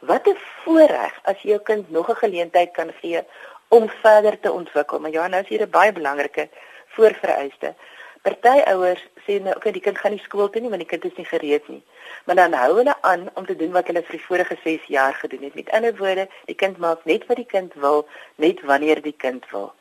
wat 0.00 0.26
'n 0.26 0.38
voorreg 0.64 1.20
as 1.22 1.42
jy 1.42 1.50
jou 1.50 1.62
kind 1.62 1.90
nog 1.90 2.08
'n 2.08 2.22
geleentheid 2.24 2.70
kan 2.70 2.92
gee 3.00 3.22
om 3.68 3.88
verder 3.88 4.40
te 4.40 4.52
ontwikkel 4.52 4.98
maar 4.98 5.10
ja 5.10 5.26
nou 5.28 5.42
is 5.42 5.48
hier 5.48 5.62
'n 5.62 5.70
baie 5.70 5.92
belangrike 5.92 6.48
voorvereiste 6.86 7.74
Party 8.22 8.60
ouers 8.70 9.00
sê 9.26 9.40
nou 9.42 9.54
okay, 9.58 9.72
die 9.74 9.82
kind 9.82 9.98
gaan 9.98 10.12
nie 10.14 10.22
skool 10.22 10.50
toe 10.54 10.60
nie 10.62 10.68
want 10.70 10.82
die 10.84 10.90
kind 10.90 11.06
is 11.08 11.16
nie 11.18 11.26
gereed 11.26 11.64
nie. 11.68 11.80
Maar 12.26 12.38
dan 12.38 12.52
hou 12.54 12.68
hulle 12.76 12.94
aan 13.08 13.24
om 13.34 13.46
te 13.48 13.56
doen 13.58 13.72
wat 13.74 13.88
hulle 13.90 14.02
vir 14.06 14.14
die 14.14 14.26
vorige 14.26 14.56
6 14.62 14.84
jaar 14.94 15.16
gedoen 15.18 15.42
het. 15.48 15.56
Met 15.58 15.72
ander 15.74 15.96
woorde, 15.98 16.28
die 16.46 16.54
kind 16.54 16.78
maak 16.84 17.02
net 17.10 17.26
wat 17.26 17.40
die 17.40 17.48
kind 17.50 17.74
wil, 17.82 18.04
net 18.44 18.62
wanneer 18.70 19.02
die 19.02 19.16
kind 19.24 19.48
wil. 19.50 19.72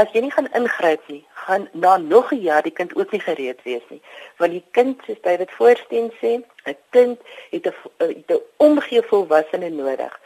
As 0.00 0.08
jy 0.12 0.20
nie 0.24 0.32
gaan 0.32 0.48
ingryp 0.56 1.08
nie, 1.08 1.24
gaan 1.44 1.68
na 1.72 1.96
nog 1.96 2.32
'n 2.32 2.40
jaar 2.40 2.62
die 2.62 2.72
kind 2.72 2.96
ook 2.96 3.10
nie 3.12 3.20
gereed 3.20 3.62
wees 3.62 3.86
nie. 3.88 4.02
Want 4.36 4.52
die 4.52 4.64
kind, 4.70 5.02
soos 5.06 5.20
David 5.20 5.50
Voorsteen 5.50 6.12
sê, 6.20 6.40
'n 6.64 6.76
kind 6.90 7.18
het 7.50 7.66
'n 7.66 8.24
'n 8.28 8.40
omgee 8.56 9.02
volwassene 9.02 9.68
nodig 9.68 10.20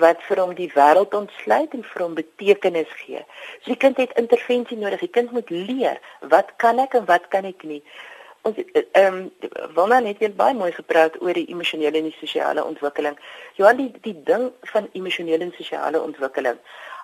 wat 0.00 0.22
vir 0.28 0.40
hom 0.40 0.54
die 0.54 0.70
wêreld 0.72 1.14
ontsluit 1.14 1.74
en 1.76 1.84
vir 1.84 2.02
hom 2.02 2.14
betekenis 2.14 2.88
gee. 3.02 3.24
So 3.60 3.72
die 3.72 3.76
kind 3.76 3.96
het 3.96 4.16
intervensie 4.16 4.76
nodig. 4.76 5.00
Die 5.00 5.08
kind 5.08 5.32
moet 5.32 5.50
leer 5.50 6.00
wat 6.20 6.52
kan 6.56 6.78
ek 6.78 6.94
en 6.94 7.04
wat 7.04 7.28
kan 7.28 7.44
ek 7.44 7.62
nie. 7.62 7.82
Ons 8.42 8.56
ehm 8.98 9.14
um, 9.14 9.30
Wanda 9.74 10.00
het 10.02 10.18
net 10.18 10.36
baie 10.36 10.54
mooi 10.54 10.72
gepraat 10.72 11.20
oor 11.22 11.36
die 11.38 11.46
emosionele 11.48 12.00
en 12.00 12.08
die 12.08 12.16
sosiale 12.18 12.64
ontwikkeling. 12.64 13.18
Johan 13.54 13.76
die 13.76 13.90
die 14.02 14.16
ding 14.24 14.48
van 14.72 14.88
emosionele 14.92 15.44
en 15.44 15.54
sosiale 15.56 16.00
ontwikkeling. 16.00 16.58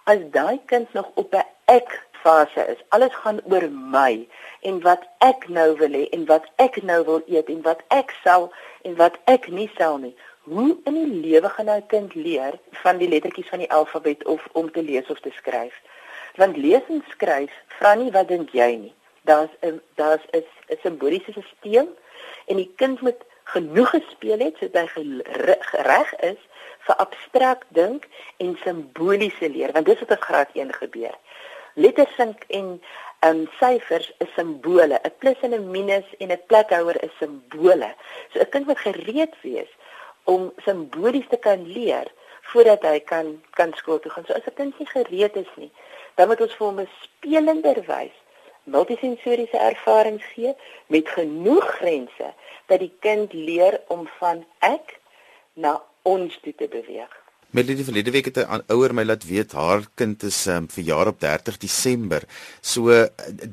As 0.08 0.20
daai 0.36 0.60
kind 0.70 0.92
nog 0.96 1.10
op 1.14 1.34
'n 1.34 1.44
ek 1.78 1.90
fase 2.22 2.62
is. 2.72 2.80
Alles 2.88 3.14
gaan 3.14 3.40
oor 3.50 3.66
my 3.70 4.28
en 4.60 4.80
wat 4.80 5.02
ek 5.18 5.48
nou 5.48 5.76
wil 5.76 5.94
hê 5.98 6.08
en 6.16 6.24
wat 6.26 6.44
ek 6.56 6.82
nou 6.82 7.04
wil 7.04 7.22
eet 7.26 7.48
en 7.48 7.62
wat 7.62 7.80
ek 7.88 8.14
sal 8.24 8.52
en 8.82 8.96
wat 8.96 9.18
ek 9.24 9.48
nie 9.48 9.70
sal 9.76 9.98
nie 9.98 10.16
hoe 10.48 10.76
in 10.84 10.94
die 10.94 11.20
lewe 11.24 11.48
gaan 11.48 11.70
'n 11.70 11.86
kind 11.86 12.14
leer 12.14 12.58
van 12.82 12.98
die 12.98 13.08
lettertjies 13.08 13.48
van 13.48 13.58
die 13.58 13.72
alfabet 13.72 14.24
of 14.24 14.48
om 14.52 14.70
te 14.72 14.82
lees 14.82 15.10
of 15.10 15.20
te 15.20 15.30
skryf? 15.30 15.74
Want 16.34 16.56
lees 16.56 16.82
en 16.88 17.04
skryf 17.08 17.52
vra 17.66 17.94
nie 17.94 18.10
wat 18.10 18.28
dink 18.28 18.50
jy 18.50 18.70
nie. 18.76 18.94
Daar's 19.22 19.54
'n 19.60 19.80
daar's 19.94 20.24
'n 20.32 20.44
'n 20.68 20.78
simboliese 20.82 21.32
stelsel 21.32 21.88
en 22.46 22.56
die 22.56 22.72
kind 22.76 23.00
moet 23.00 23.22
genoeg 23.44 23.90
gespeel 23.90 24.38
het 24.38 24.56
sodat 24.58 24.88
hy 24.94 25.04
reg 25.72 26.14
is 26.20 26.40
vir 26.88 27.00
abstrakt 27.04 27.68
dink 27.76 28.08
en 28.44 28.56
simboliese 28.64 29.48
leer 29.52 29.72
want 29.76 29.86
dis 29.86 30.00
wat 30.04 30.16
op 30.16 30.26
graad 30.28 30.54
1 30.54 30.72
gebeur. 30.80 31.14
Lettersink 31.74 32.44
en 32.58 32.80
um 33.28 33.40
syfers 33.58 34.12
is 34.24 34.30
simbole. 34.34 35.00
'n 35.04 35.12
Plus 35.18 35.40
en 35.46 35.54
'n 35.54 35.70
minus 35.70 36.08
en 36.18 36.32
'n 36.32 36.42
plekhouer 36.50 37.02
is 37.02 37.14
simbole. 37.18 37.90
So 38.32 38.40
'n 38.40 38.50
kind 38.52 38.66
moet 38.66 38.78
gereed 38.78 39.34
wees 39.42 39.70
om 40.24 40.52
simbolies 40.64 41.28
te 41.28 41.36
kan 41.36 41.66
leer 41.66 42.06
voordat 42.50 42.82
hy 42.82 43.00
kan 43.00 43.42
kan 43.50 43.72
skool 43.74 44.00
toe 44.00 44.10
gaan. 44.12 44.24
So 44.26 44.32
as 44.32 44.46
'n 44.46 44.54
kind 44.54 44.78
nie 44.78 44.90
gereed 44.96 45.36
is 45.36 45.52
nie, 45.56 45.72
dan 46.14 46.28
moet 46.28 46.40
ons 46.40 46.54
vir 46.54 46.66
hom 46.66 46.80
'n 46.80 46.90
spelender 47.02 47.78
wys, 47.86 48.16
multisensoriese 48.64 49.58
ervarings 49.58 50.24
gee 50.34 50.54
met 50.86 51.08
genoeg 51.08 51.66
grense 51.80 52.28
dat 52.66 52.78
die 52.78 52.92
kind 53.00 53.32
leer 53.32 53.80
om 53.88 54.08
van 54.18 54.44
ek 54.58 54.98
na 55.58 55.78
ons 56.02 56.38
toe 56.42 56.54
te 56.54 56.68
beweeg. 56.70 57.14
Melody 57.56 57.80
verlede 57.80 58.12
week 58.12 58.26
het 58.28 58.38
'n 58.44 58.62
ouer 58.68 58.92
my 58.92 59.04
laat 59.04 59.24
weet 59.24 59.52
haar 59.52 59.80
kind 59.94 60.22
is 60.22 60.46
um, 60.46 60.68
verjaar 60.68 61.06
op 61.06 61.20
30 61.20 61.56
Desember. 61.56 62.22
So 62.60 62.90
uh, 62.92 63.06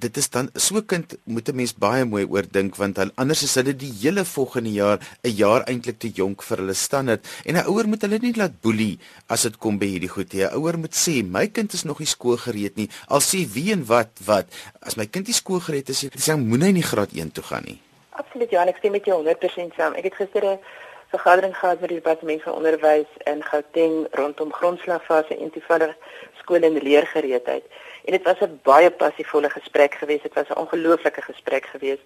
dit 0.03 0.17
is 0.17 0.29
dan 0.29 0.49
so 0.53 0.81
kind 0.81 1.15
moet 1.23 1.47
'n 1.47 1.55
mens 1.55 1.73
baie 1.73 2.03
mooi 2.05 2.25
oordink 2.25 2.75
want 2.75 2.97
hulle 2.97 3.11
anders 3.15 3.43
is 3.43 3.55
hulle 3.55 3.75
die 3.75 3.93
hele 4.01 4.25
volgende 4.25 4.71
jaar 4.71 4.99
'n 5.23 5.29
jaar 5.29 5.63
eintlik 5.63 5.99
te 5.99 6.09
jonk 6.09 6.43
vir 6.43 6.57
hulle 6.57 6.73
standaard 6.73 7.23
en 7.45 7.55
'n 7.55 7.67
ouer 7.71 7.87
moet 7.87 8.01
hulle 8.01 8.19
nie 8.19 8.35
laat 8.35 8.61
boelie 8.61 8.99
as 9.27 9.41
dit 9.41 9.57
kom 9.57 9.77
by 9.79 9.85
hierdie 9.85 10.11
goed 10.11 10.33
nie. 10.33 10.43
'n 10.43 10.53
Ouer 10.55 10.77
moet 10.77 10.95
sê 10.95 11.23
my 11.23 11.47
kind 11.47 11.73
is 11.73 11.83
nog 11.83 11.99
nie 11.99 12.07
skoolgereed 12.07 12.75
nie. 12.75 12.89
Al 13.07 13.21
sê 13.21 13.47
wie 13.47 13.71
en 13.71 13.85
wat 13.85 14.11
wat 14.25 14.47
as 14.81 14.97
my 14.97 15.05
kind 15.05 15.27
nie 15.27 15.33
skoolgereed 15.33 15.89
is, 15.89 16.03
sê 16.03 16.35
moenie 16.35 16.67
in 16.67 16.81
die 16.81 16.91
graad 16.91 17.13
1 17.13 17.31
toe 17.31 17.43
gaan 17.43 17.63
nie. 17.63 17.79
Absoluut 18.09 18.51
ja, 18.51 18.65
ek 18.65 18.77
stem 18.77 18.91
met 18.91 19.05
jou 19.05 19.23
100% 19.23 19.75
saam. 19.75 19.93
Ek 19.93 20.03
het 20.03 20.15
gister 20.15 20.43
'n 20.43 20.59
vergadering 21.15 21.57
gehad 21.57 21.79
met 21.79 21.89
die 21.89 22.01
departement 22.01 22.41
van 22.43 22.53
onderwys 22.53 23.11
in 23.23 23.43
Gauteng 23.43 24.07
rondom 24.11 24.53
grondslagfase 24.53 25.37
en 25.37 25.49
toevallig 25.49 25.95
skool 26.41 26.61
en 26.61 26.81
leergereedheid. 26.81 27.63
En 28.05 28.11
dit 28.11 28.23
was 28.23 28.39
'n 28.39 28.59
baie 28.63 28.91
passievolle 28.91 29.49
gesprek 29.49 29.93
geweest. 29.95 30.23
Dit 30.23 30.33
was 30.33 30.49
'n 30.49 30.59
ongelooflike 30.63 31.21
gesprek 31.21 31.65
geweest. 31.65 32.05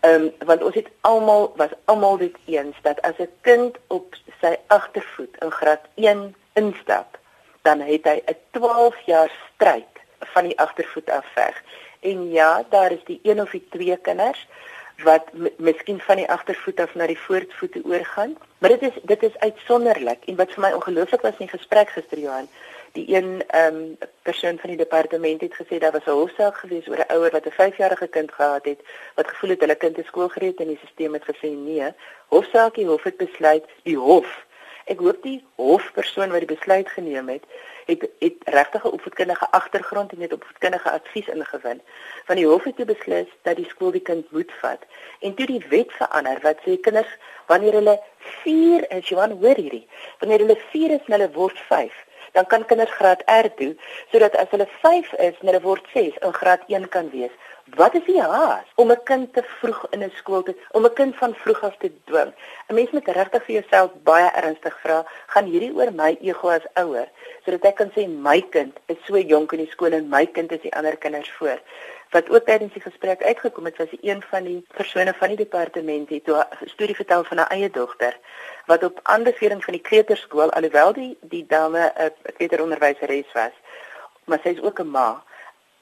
Ehm 0.00 0.14
um, 0.14 0.32
want 0.46 0.62
ons 0.62 0.74
het 0.74 0.88
almal 1.00 1.52
was 1.56 1.72
almal 1.84 2.16
dit 2.16 2.36
eens 2.46 2.76
dat 2.82 3.02
as 3.02 3.16
'n 3.18 3.30
kind 3.40 3.76
op 3.86 4.14
sy 4.40 4.54
agtervoet 4.66 5.36
in 5.38 5.50
graad 5.50 5.84
1 5.94 6.34
instap, 6.52 7.18
dan 7.62 7.80
het 7.80 8.04
hy 8.04 8.22
'n 8.26 8.36
12 8.50 8.96
jaar 9.06 9.30
stryd 9.54 9.92
van 10.18 10.44
die 10.44 10.58
agtervoet 10.58 11.10
af 11.10 11.26
veg. 11.34 11.62
En 12.00 12.30
ja, 12.30 12.64
daar 12.68 12.92
is 12.92 13.04
die 13.04 13.20
een 13.22 13.40
of 13.40 13.50
die 13.50 13.68
twee 13.70 13.96
kinders 13.96 14.46
wat 15.02 15.30
miskien 15.56 16.00
van 16.00 16.16
die 16.16 16.30
agtervoet 16.30 16.80
af 16.80 16.94
na 16.94 17.06
die 17.06 17.18
voorvoete 17.18 17.80
oorgaan. 17.84 18.36
Maar 18.58 18.70
dit 18.70 18.82
is 18.82 18.98
dit 19.02 19.22
is 19.22 19.38
uitsonderlik 19.38 20.24
en 20.24 20.36
wat 20.36 20.52
vir 20.52 20.62
my 20.62 20.72
ongelooflik 20.72 21.20
was 21.20 21.38
in 21.38 21.46
die 21.46 21.56
gesprek 21.56 21.90
gister 21.90 22.18
Johan, 22.18 22.48
die 22.92 23.06
een 23.16 23.42
ehm 23.46 23.74
um, 23.74 23.96
persoon 24.22 24.58
van 24.58 24.70
die 24.70 24.78
departement 24.78 25.40
het 25.40 25.54
gesê 25.54 25.78
daar 25.78 25.92
was 25.92 26.06
'n 26.06 26.18
hofsaak 26.20 26.56
gewees 26.56 26.88
oor 26.88 26.98
'n 26.98 27.12
ouer 27.12 27.30
wat 27.30 27.46
'n 27.46 27.58
5-jarige 27.60 28.06
kind 28.06 28.32
gehad 28.32 28.64
het 28.64 28.80
wat 29.14 29.28
gevoel 29.28 29.50
het 29.50 29.60
hulle 29.60 29.74
kind 29.74 29.98
is 29.98 30.06
skoolgereed 30.06 30.60
en 30.60 30.66
die 30.66 30.78
stelsel 30.82 31.12
het 31.12 31.24
gesê 31.24 31.48
nee. 31.48 31.92
Hofsaak 32.28 32.74
die 32.74 32.86
hof 32.86 33.02
het 33.02 33.16
besluit, 33.16 33.64
die 33.82 33.96
hof. 33.96 34.46
Ek 34.84 34.98
hoop 34.98 35.22
die 35.22 35.44
hofpersoon 35.54 36.30
wat 36.30 36.38
die 36.38 36.54
besluit 36.56 36.88
geneem 36.88 37.28
het 37.28 37.44
het 37.86 38.08
het 38.18 38.34
regtig 38.44 38.84
'n 38.84 38.94
opvoedkundige 38.96 39.50
agtergrond 39.50 40.12
en 40.12 40.20
het 40.20 40.32
opvoedkundige 40.32 40.90
advies 40.90 41.28
ingewin. 41.28 41.82
Van 42.24 42.36
die 42.36 42.46
hof 42.46 42.64
het 42.64 42.76
toe 42.76 42.84
beslis 42.84 43.28
dat 43.42 43.56
die 43.56 43.68
skool 43.68 43.90
die 43.90 44.02
kind 44.02 44.30
moet 44.30 44.52
vat. 44.60 44.82
En 45.20 45.34
toe 45.34 45.46
die 45.46 45.64
wet 45.68 45.92
verander 45.92 46.38
wat 46.42 46.58
sê 46.66 46.80
kinders 46.80 47.16
wanneer 47.46 47.72
hulle 47.72 48.00
4 48.18 48.90
is, 48.90 49.08
jy 49.08 49.16
hoor 49.16 49.56
hierdie, 49.56 49.88
wanneer 50.18 50.38
hulle 50.38 50.60
4 50.70 50.90
is 50.90 51.04
en 51.06 51.12
hulle 51.12 51.30
word 51.30 51.58
5, 51.58 51.92
dan 52.32 52.46
kan 52.46 52.64
kinders 52.64 52.90
graad 52.98 53.22
R 53.26 53.48
toe 53.58 53.72
sodat 54.10 54.36
as 54.42 54.50
hulle 54.50 54.68
5 54.82 55.12
is 55.28 55.40
en 55.40 55.46
hulle 55.50 55.64
word 55.64 55.88
6 55.94 56.18
in 56.26 56.32
graad 56.40 56.62
1 56.68 56.88
kan 56.88 57.10
wees. 57.10 57.34
Wat 57.78 57.94
is 57.94 58.04
die 58.04 58.20
haas 58.20 58.66
om 58.74 58.90
'n 58.90 59.02
kind 59.04 59.32
te 59.34 59.42
vroeg 59.60 59.86
in 59.90 60.02
'n 60.02 60.12
skool 60.20 60.42
te 60.42 60.54
om 60.72 60.84
'n 60.84 60.94
kind 60.94 61.16
van 61.16 61.34
vroeg 61.34 61.62
af 61.62 61.76
te 61.78 61.92
dwing? 62.04 62.32
'n 62.68 62.74
Mens 62.74 62.90
moet 62.90 63.08
regtig 63.08 63.44
vir 63.44 63.54
jouself 63.54 63.90
baie 64.02 64.30
ernstig 64.40 64.76
vra, 64.82 65.04
gaan 65.26 65.44
hierdie 65.44 65.74
oor 65.74 65.92
my 65.92 66.16
ego 66.20 66.48
as 66.48 66.66
ouer, 66.74 67.08
sodat 67.44 67.64
ek 67.64 67.76
kan 67.76 67.90
sê 67.94 68.08
my 68.08 68.40
kind 68.40 68.74
is 68.86 68.96
so 69.06 69.16
jonk 69.16 69.52
in 69.52 69.64
die 69.64 69.70
skool 69.70 69.92
en 69.92 70.08
my 70.08 70.26
kind 70.26 70.52
is 70.52 70.60
die 70.60 70.74
ander 70.74 70.96
kinders 70.96 71.30
voor. 71.38 71.58
Wat 72.12 72.30
ook 72.30 72.44
tydens 72.44 72.72
die 72.72 72.82
gesprek 72.82 73.22
uitgekom 73.22 73.64
het, 73.64 73.76
was 73.76 73.92
een 74.00 74.22
van 74.30 74.44
die 74.44 74.66
persone 74.76 75.14
van 75.16 75.28
die 75.28 75.36
departement 75.36 76.08
het 76.08 76.28
'n 76.28 76.68
storie 76.74 76.94
vertel 76.94 77.24
van 77.24 77.36
haar 77.36 77.50
eie 77.50 77.70
dogter 77.70 78.18
wat 78.66 78.84
op 78.84 79.00
aanbeveling 79.02 79.64
van 79.64 79.72
die 79.72 79.82
kleuterskool 79.82 80.50
alhoewel 80.50 80.92
die 80.92 81.16
die 81.20 81.46
dame 81.46 81.92
'n 81.96 82.32
kleuteronderwyseres 82.36 83.32
was, 83.32 83.54
maar 84.24 84.40
sy 84.42 84.48
is 84.48 84.62
ook 84.62 84.80
'n 84.80 84.90
ma 84.90 85.24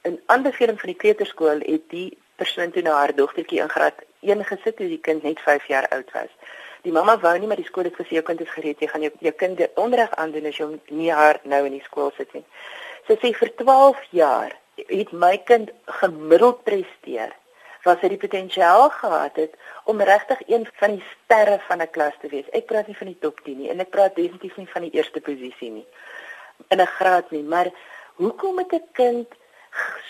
In 0.02 0.20
aanbeveling 0.26 0.80
van 0.80 0.88
die 0.88 0.96
kleuterskool 0.96 1.58
het 1.60 1.82
die 1.88 2.18
persoon 2.36 2.70
toe 2.70 2.82
na 2.82 2.92
haar 2.92 3.14
dogtertjie 3.14 3.60
in 3.60 3.68
graad 3.68 3.94
1 4.20 4.44
gesit 4.44 4.76
toe 4.76 4.88
die 4.88 5.00
kind 5.00 5.22
net 5.22 5.40
5 5.40 5.66
jaar 5.66 5.88
oud 5.88 6.12
was. 6.12 6.30
Die 6.82 6.92
mamma 6.92 7.18
wou 7.20 7.38
nie 7.38 7.46
maar 7.46 7.60
die 7.60 7.68
skool 7.68 7.84
het 7.84 7.98
gesê 7.98 8.16
jou 8.16 8.22
kind 8.22 8.40
is 8.40 8.54
gereed 8.54 8.80
jy 8.80 8.88
gaan 8.88 9.04
jou, 9.04 9.12
jou 9.20 9.32
kind 9.32 9.60
onderrig 9.74 10.14
aandoen 10.16 10.46
as 10.46 10.56
jy 10.56 10.68
nie 10.88 11.12
haar 11.12 11.40
nou 11.42 11.64
in 11.66 11.76
die 11.76 11.84
skool 11.84 12.12
sit 12.16 12.32
nie. 12.32 12.44
Sy 13.08 13.18
sê 13.20 13.32
vir 13.36 13.52
12 13.60 14.00
jaar 14.22 14.56
het 14.88 15.12
my 15.12 15.38
kind 15.44 15.70
gemiddeld 16.00 16.64
presteer 16.64 17.34
wat 17.84 18.00
sy 18.00 18.10
die 18.12 18.20
potensiaal 18.20 18.90
gehad 18.90 19.36
het 19.36 19.54
om 19.84 20.00
regtig 20.00 20.40
een 20.46 20.66
van 20.80 20.96
die 20.96 21.04
sterre 21.12 21.58
van 21.68 21.80
'n 21.82 21.90
klas 21.90 22.16
te 22.20 22.28
wees. 22.28 22.48
Ek 22.52 22.66
praat 22.66 22.86
nie 22.86 22.96
van 22.96 23.06
die 23.06 23.18
top 23.20 23.40
10 23.44 23.58
nie 23.58 23.70
en 23.70 23.80
ek 23.80 23.90
praat 23.90 24.16
definitief 24.16 24.56
nie 24.56 24.68
van 24.68 24.82
die 24.82 24.92
eerste 24.92 25.20
posisie 25.20 25.70
nie 25.70 25.86
in 26.68 26.80
'n 26.80 26.86
graad 26.86 27.30
nie, 27.30 27.42
maar 27.42 27.70
hoekom 28.14 28.58
het 28.58 28.72
'n 28.72 28.88
kind 28.92 29.28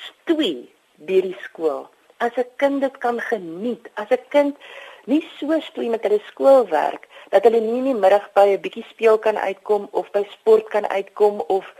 stoei 0.04 0.72
deur 0.94 1.22
die 1.22 1.38
skool? 1.42 1.88
As 2.16 2.36
'n 2.36 2.50
kind 2.56 2.80
dit 2.80 2.98
kan 2.98 3.20
geniet, 3.20 3.88
as 3.94 4.10
'n 4.10 4.24
kind 4.28 4.56
nie 5.04 5.28
so 5.38 5.60
stoei 5.60 5.88
met 5.88 6.02
hulle 6.02 6.20
skoolwerk 6.26 7.08
dat 7.30 7.42
hulle 7.42 7.60
nie 7.60 7.78
in 7.78 7.84
die 7.84 7.94
middag 7.94 8.32
by 8.32 8.46
'n 8.48 8.60
bietjie 8.60 8.84
speel 8.90 9.18
kan 9.18 9.38
uitkom 9.38 9.88
of 9.90 10.10
by 10.10 10.24
sport 10.30 10.68
kan 10.68 10.86
uitkom 10.88 11.40
of 11.40 11.74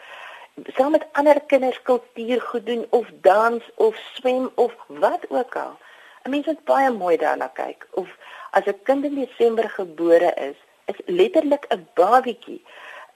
saam 0.64 0.90
met 0.90 1.06
ander 1.12 1.40
kinders 1.46 1.82
kultuur 1.82 2.40
goed 2.40 2.66
doen 2.66 2.86
of 2.90 3.06
dans 3.20 3.62
of 3.74 3.96
swem 4.14 4.50
of 4.54 4.74
wat 4.86 5.24
ook 5.28 5.56
al. 5.56 5.78
'n 6.22 6.30
Mens 6.30 6.46
moet 6.46 6.64
baie 6.64 6.90
mooi 6.90 7.16
daarna 7.16 7.46
kyk 7.46 7.86
of 7.90 8.08
as 8.50 8.66
'n 8.66 8.82
kind 8.82 9.04
in 9.04 9.14
Desember 9.14 9.68
gebore 9.68 10.32
is, 10.34 10.56
is 10.84 10.98
letterlik 11.06 11.64
'n 11.68 11.88
babietjie 11.94 12.62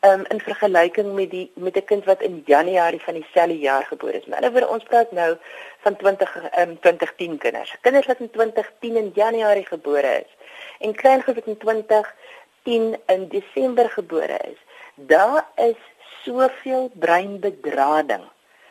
um, 0.04 0.24
in 0.28 0.40
vergelyking 0.40 1.14
met 1.14 1.30
die 1.30 1.50
met 1.54 1.76
'n 1.76 1.84
kind 1.84 2.04
wat 2.04 2.22
in 2.22 2.42
Januarie 2.46 3.02
van 3.02 3.14
dieselfde 3.14 3.58
jaar 3.58 3.84
gebore 3.84 4.18
is. 4.20 4.26
Maar 4.26 4.52
oor 4.54 4.68
ons 4.68 4.84
praat 4.84 5.12
nou 5.12 5.36
van 5.78 5.96
20 5.96 6.36
um, 6.58 6.78
2010 6.80 7.38
kinders. 7.38 7.76
Kinders 7.80 8.06
wat 8.06 8.18
in 8.18 8.30
2010 8.30 8.96
in 8.96 9.10
Januarie 9.14 9.66
gebore 9.66 10.12
is 10.24 10.30
en 10.78 10.94
kleintjies 10.94 11.34
wat 11.34 11.46
in 11.46 11.58
2010 11.58 12.96
in 13.06 13.28
Desember 13.28 13.90
gebore 13.90 14.38
is. 14.52 14.58
Daar 14.94 15.46
is 15.56 15.80
soveel 16.24 16.90
breinbedrading 16.94 18.24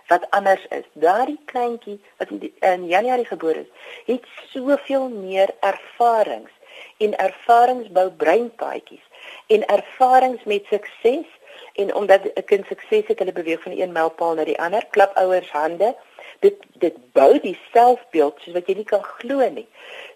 wat 0.07 0.27
anders 0.29 0.65
is. 0.69 0.85
Daardie 0.93 1.39
kleintjie 1.45 1.99
wat 2.17 2.29
in, 2.29 2.39
die, 2.39 2.53
in 2.59 2.87
Januarie 2.87 3.25
gebore 3.25 3.63
is, 3.63 3.71
het 4.05 4.25
soveel 4.51 5.09
meer 5.09 5.53
ervarings 5.59 6.51
en 6.97 7.15
ervarings 7.17 7.89
bou 7.93 8.09
breinpaadjies 8.11 9.05
en 9.53 9.65
ervarings 9.65 10.43
met 10.49 10.65
sukses 10.69 11.29
en 11.73 11.93
omdat 11.95 12.21
'n 12.23 12.43
kind 12.45 12.65
sukses 12.67 13.07
het, 13.07 13.19
hulle 13.19 13.33
beweeg 13.33 13.61
van 13.61 13.71
een 13.71 13.91
mylpaal 13.91 14.33
na 14.33 14.43
die 14.43 14.61
ander, 14.61 14.85
klap 14.89 15.15
ouers 15.15 15.51
hande. 15.51 15.95
Dit 16.39 16.55
dit 16.73 16.95
bou 17.11 17.39
die 17.39 17.57
selfbeeld 17.71 18.39
soos 18.41 18.53
wat 18.53 18.67
jy 18.67 18.75
nie 18.75 18.89
kan 18.89 19.03
glo 19.03 19.49
nie. 19.49 19.67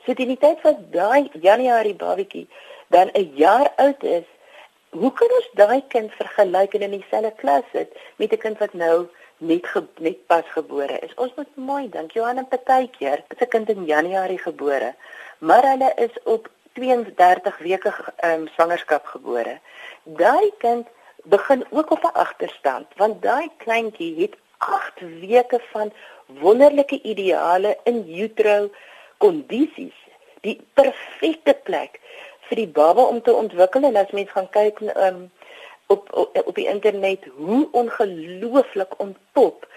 So 0.06 0.13
die 0.13 0.38
tyd 0.38 0.62
wat 0.62 0.91
daai 0.91 1.30
Januarie 1.41 1.95
babatjie 1.95 2.47
dan 2.88 3.10
'n 3.13 3.32
jaar 3.36 3.71
oud 3.76 4.04
is, 4.04 4.28
hoe 4.89 5.13
kan 5.13 5.32
ons 5.38 5.50
daai 5.54 5.84
kind 5.88 6.12
vergelyk 6.12 6.73
en 6.73 6.82
in 6.82 6.91
dieselfde 6.91 7.34
klas 7.41 7.63
sit 7.71 7.95
met 8.15 8.32
'n 8.34 8.38
kind 8.38 8.58
wat 8.60 8.73
nou 8.73 9.08
net 9.38 9.67
ge, 9.67 9.84
net 10.00 10.28
pas 10.28 10.45
gebore 10.47 11.00
is? 11.00 11.13
Ons 11.15 11.34
moet 11.36 11.56
mooi 11.56 11.89
dink. 11.89 12.12
Johan 12.12 12.38
en 12.38 12.47
partykeer, 12.47 13.23
dit 13.28 13.41
'n 13.41 13.47
kind 13.47 13.69
in 13.69 13.86
Januarie 13.86 14.39
gebore, 14.39 14.95
maar 15.39 15.63
hulle 15.63 15.91
is 15.95 16.23
op 16.23 16.50
32 16.73 17.58
weke 17.58 17.93
um, 18.23 18.47
swangerskap 18.47 19.06
gebore. 19.06 19.60
Daai 20.04 20.52
kind 20.58 20.88
begin 21.23 21.65
ook 21.69 21.91
op 21.91 22.04
'n 22.04 22.17
agterstand 22.26 22.88
want 22.95 23.21
daai 23.21 23.50
kleintjie 23.58 24.21
het 24.21 24.36
8 24.58 25.00
weke 25.19 25.60
van 25.71 25.93
wonderlike 26.26 27.02
ideale 27.02 27.78
in 27.84 28.06
utero 28.10 28.69
kondisies, 29.17 29.97
die 30.41 30.62
perfekte 30.73 31.54
plek 31.63 32.00
vir 32.49 32.62
die 32.63 32.71
baba 32.79 33.07
om 33.12 33.21
te 33.21 33.33
ontwikkel 33.33 33.83
en 33.83 33.95
as 33.95 34.13
mens 34.15 34.31
gaan 34.31 34.49
kyk 34.49 34.81
um, 34.95 35.31
op, 35.88 36.10
op 36.13 36.41
op 36.45 36.55
die 36.55 36.67
internet 36.67 37.25
hoe 37.36 37.67
ongelooflik 37.71 38.99
ontpop 39.03 39.67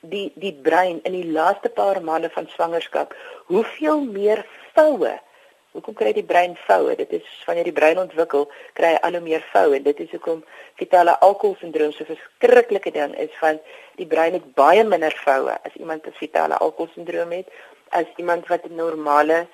die 0.00 0.32
die 0.34 0.54
brein 0.54 1.00
in 1.02 1.12
die 1.12 1.30
laaste 1.38 1.68
paar 1.68 2.02
maande 2.02 2.30
van 2.30 2.46
swangerskap. 2.54 3.14
Hoeveel 3.46 4.00
meer 4.00 4.46
voue 4.74 5.18
hoekom 5.78 5.94
kry 5.94 6.12
die 6.16 6.26
brein 6.26 6.56
voue 6.66 6.94
dit 6.96 7.10
is 7.20 7.26
wanneer 7.46 7.68
die 7.68 7.76
brein 7.76 8.00
ontwikkel 8.00 8.46
kry 8.78 8.94
hy 8.94 9.00
al 9.06 9.18
hoe 9.18 9.24
meer 9.24 9.44
voue 9.52 9.80
dit 9.84 10.00
is 10.04 10.12
hoekom 10.16 10.40
fetale 10.80 11.14
alkoholsindroom 11.26 11.92
so 11.94 12.08
verskriklike 12.08 12.92
ding 12.94 13.14
is 13.24 13.34
van 13.42 13.60
die 14.00 14.08
brein 14.08 14.36
het 14.38 14.46
baie 14.58 14.84
minder 14.84 15.14
voue 15.24 15.54
as 15.68 15.76
iemand 15.76 16.08
wat 16.08 16.16
fetale 16.22 16.58
alkoholsindroom 16.66 17.34
het 17.36 17.52
as 18.00 18.08
iemand 18.22 18.48
wat 18.52 18.64
'n 18.64 18.80
normale 18.80 19.46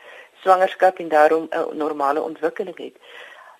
swangerskap 0.45 0.99
en 1.03 1.09
daarom 1.09 1.49
'n 1.51 1.77
normale 1.77 2.23
ontwikkeling 2.23 2.79
het. 2.87 2.97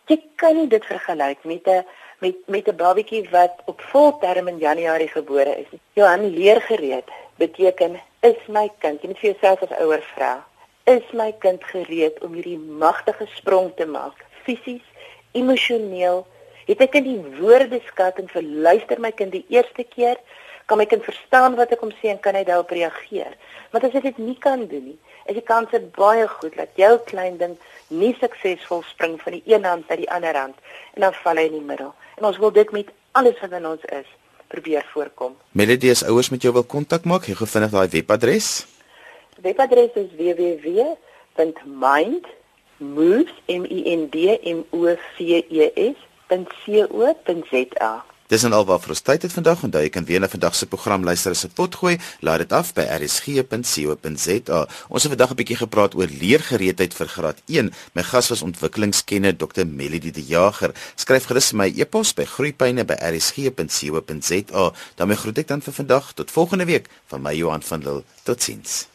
Jy 0.07 0.19
kan 0.37 0.57
nie 0.57 0.69
dit 0.69 0.85
vergelyk 0.85 1.45
met 1.45 1.67
'n 1.67 1.85
met 2.19 2.37
met 2.47 2.69
'n 2.69 2.77
babatjie 2.77 3.29
wat 3.31 3.55
op 3.65 3.81
volterm 3.81 4.49
in 4.49 4.59
Januarie 4.59 5.09
gebore 5.09 5.55
is. 5.63 5.71
Johan 5.93 6.27
leer 6.39 6.61
gereed 6.61 7.09
beteken 7.37 8.01
is 8.21 8.41
my 8.49 8.71
kind, 8.79 9.03
jy 9.03 9.09
moet 9.09 9.19
vir 9.19 9.31
jouself 9.31 9.63
as 9.63 9.79
ouer 9.79 10.03
vra, 10.15 10.45
is 10.85 11.13
my 11.13 11.33
kind 11.39 11.65
gereed 11.65 12.21
om 12.25 12.33
hierdie 12.37 12.59
magtige 12.59 13.27
sprong 13.35 13.73
te 13.77 13.87
maak, 13.87 14.25
fisies, 14.45 14.85
emosioneel? 15.33 16.27
Het 16.65 16.81
ek 16.81 16.95
in 17.01 17.05
die 17.05 17.41
woordeskat 17.41 18.21
en 18.23 18.29
verluister 18.33 19.01
my 19.01 19.11
kind 19.13 19.33
die 19.33 19.45
eerste 19.53 19.85
keer? 19.85 20.17
Kan 20.67 20.81
my 20.81 20.87
kind 20.89 21.05
verstaan 21.05 21.59
wat 21.59 21.75
ek 21.77 21.83
hom 21.85 21.93
sê 22.01 22.09
en 22.13 22.21
kan 22.21 22.37
hy 22.39 22.45
daarop 22.49 22.73
reageer? 22.73 23.37
Want 23.73 23.85
as 23.85 23.97
hy 23.97 24.01
dit 24.01 24.21
nie 24.23 24.39
kan 24.41 24.65
doen 24.71 24.87
nie, 24.93 24.99
is 25.27 25.35
die 25.35 25.45
kans 25.45 25.69
baie 25.97 26.29
goed 26.29 26.57
dat 26.57 26.69
jou 26.77 26.99
klein 27.07 27.37
ding 27.39 27.57
nie 27.89 28.17
suksesvol 28.21 28.83
spring 28.89 29.23
van 29.23 29.33
die 29.33 29.43
een 29.47 29.65
hand 29.65 29.89
na 29.89 29.97
die 29.97 30.11
ander 30.11 30.37
hand 30.37 30.55
en 30.95 31.01
dan 31.07 31.15
val 31.23 31.37
hy 31.37 31.43
in 31.49 31.59
die 31.59 31.69
middel. 31.73 31.95
En 32.19 32.25
ons 32.31 32.39
wil 32.39 32.53
dit 32.53 32.71
met 32.73 32.89
alles 33.13 33.41
wat 33.41 33.53
in 33.53 33.67
ons 33.67 33.85
is 33.85 34.07
probeer 34.49 34.87
voorkom. 34.93 35.37
Melody 35.53 35.91
as 35.91 36.05
ouers 36.05 36.31
met 36.31 36.43
jou 36.43 36.53
wil 36.55 36.65
kontak 36.65 37.05
maak, 37.05 37.23
gee 37.27 37.35
gou 37.39 37.49
vinnig 37.49 37.71
daai 37.75 37.89
webadres. 37.97 38.67
Webadres 39.43 39.93
is 39.99 40.11
www.mind 40.19 42.25
moves 42.79 43.33
m 43.47 43.65
e 43.65 43.97
n 43.97 44.09
d 44.11 44.39
m 44.43 44.65
o 44.71 44.97
v 45.17 45.45
e 45.49 45.71
s.co.za 46.29 48.05
Dis 48.33 48.41
en 48.43 48.55
alwaar 48.57 48.79
vir 48.81 48.95
ons 48.95 49.03
tyd 49.05 49.21
het 49.27 49.35
vandag 49.37 49.67
en 49.67 49.73
jy 49.75 49.91
kan 49.93 50.07
weer 50.09 50.23
na 50.23 50.29
vandag 50.33 50.55
se 50.57 50.67
program 50.67 51.05
luister 51.05 51.31
as 51.31 51.45
'n 51.45 51.53
potgooi. 51.53 51.99
Laat 52.21 52.39
dit 52.39 52.53
af 52.53 52.73
by 52.73 52.81
rsg.co.za. 52.81 54.69
Ons 54.89 55.03
het 55.03 55.13
vandag 55.13 55.31
'n 55.31 55.37
bietjie 55.37 55.57
gepraat 55.57 55.95
oor 55.95 56.09
leergereedheid 56.09 56.95
vir 56.95 57.09
graad 57.09 57.43
1. 57.47 57.73
My 57.93 58.03
gas 58.03 58.29
was 58.29 58.43
ontwikkelingskenner 58.43 59.37
Dr. 59.37 59.67
Melody 59.67 60.11
de 60.11 60.25
Jager. 60.25 60.73
Skryf 60.97 61.25
gerus 61.25 61.53
my 61.53 61.73
e-pos 61.77 62.15
by 62.15 62.25
groeipyne@rsg.co.za. 62.25 64.73
daarmee 64.95 65.17
groet 65.17 65.39
ek 65.39 65.49
dan 65.49 65.63
vir 65.63 65.73
vandag 65.73 66.13
tot 66.15 66.31
volgende 66.31 66.65
week 66.65 66.89
van 67.07 67.23
my 67.23 67.35
Johan 67.35 67.63
van 67.63 67.83
Lille. 67.83 68.05
Totsiens. 68.23 68.87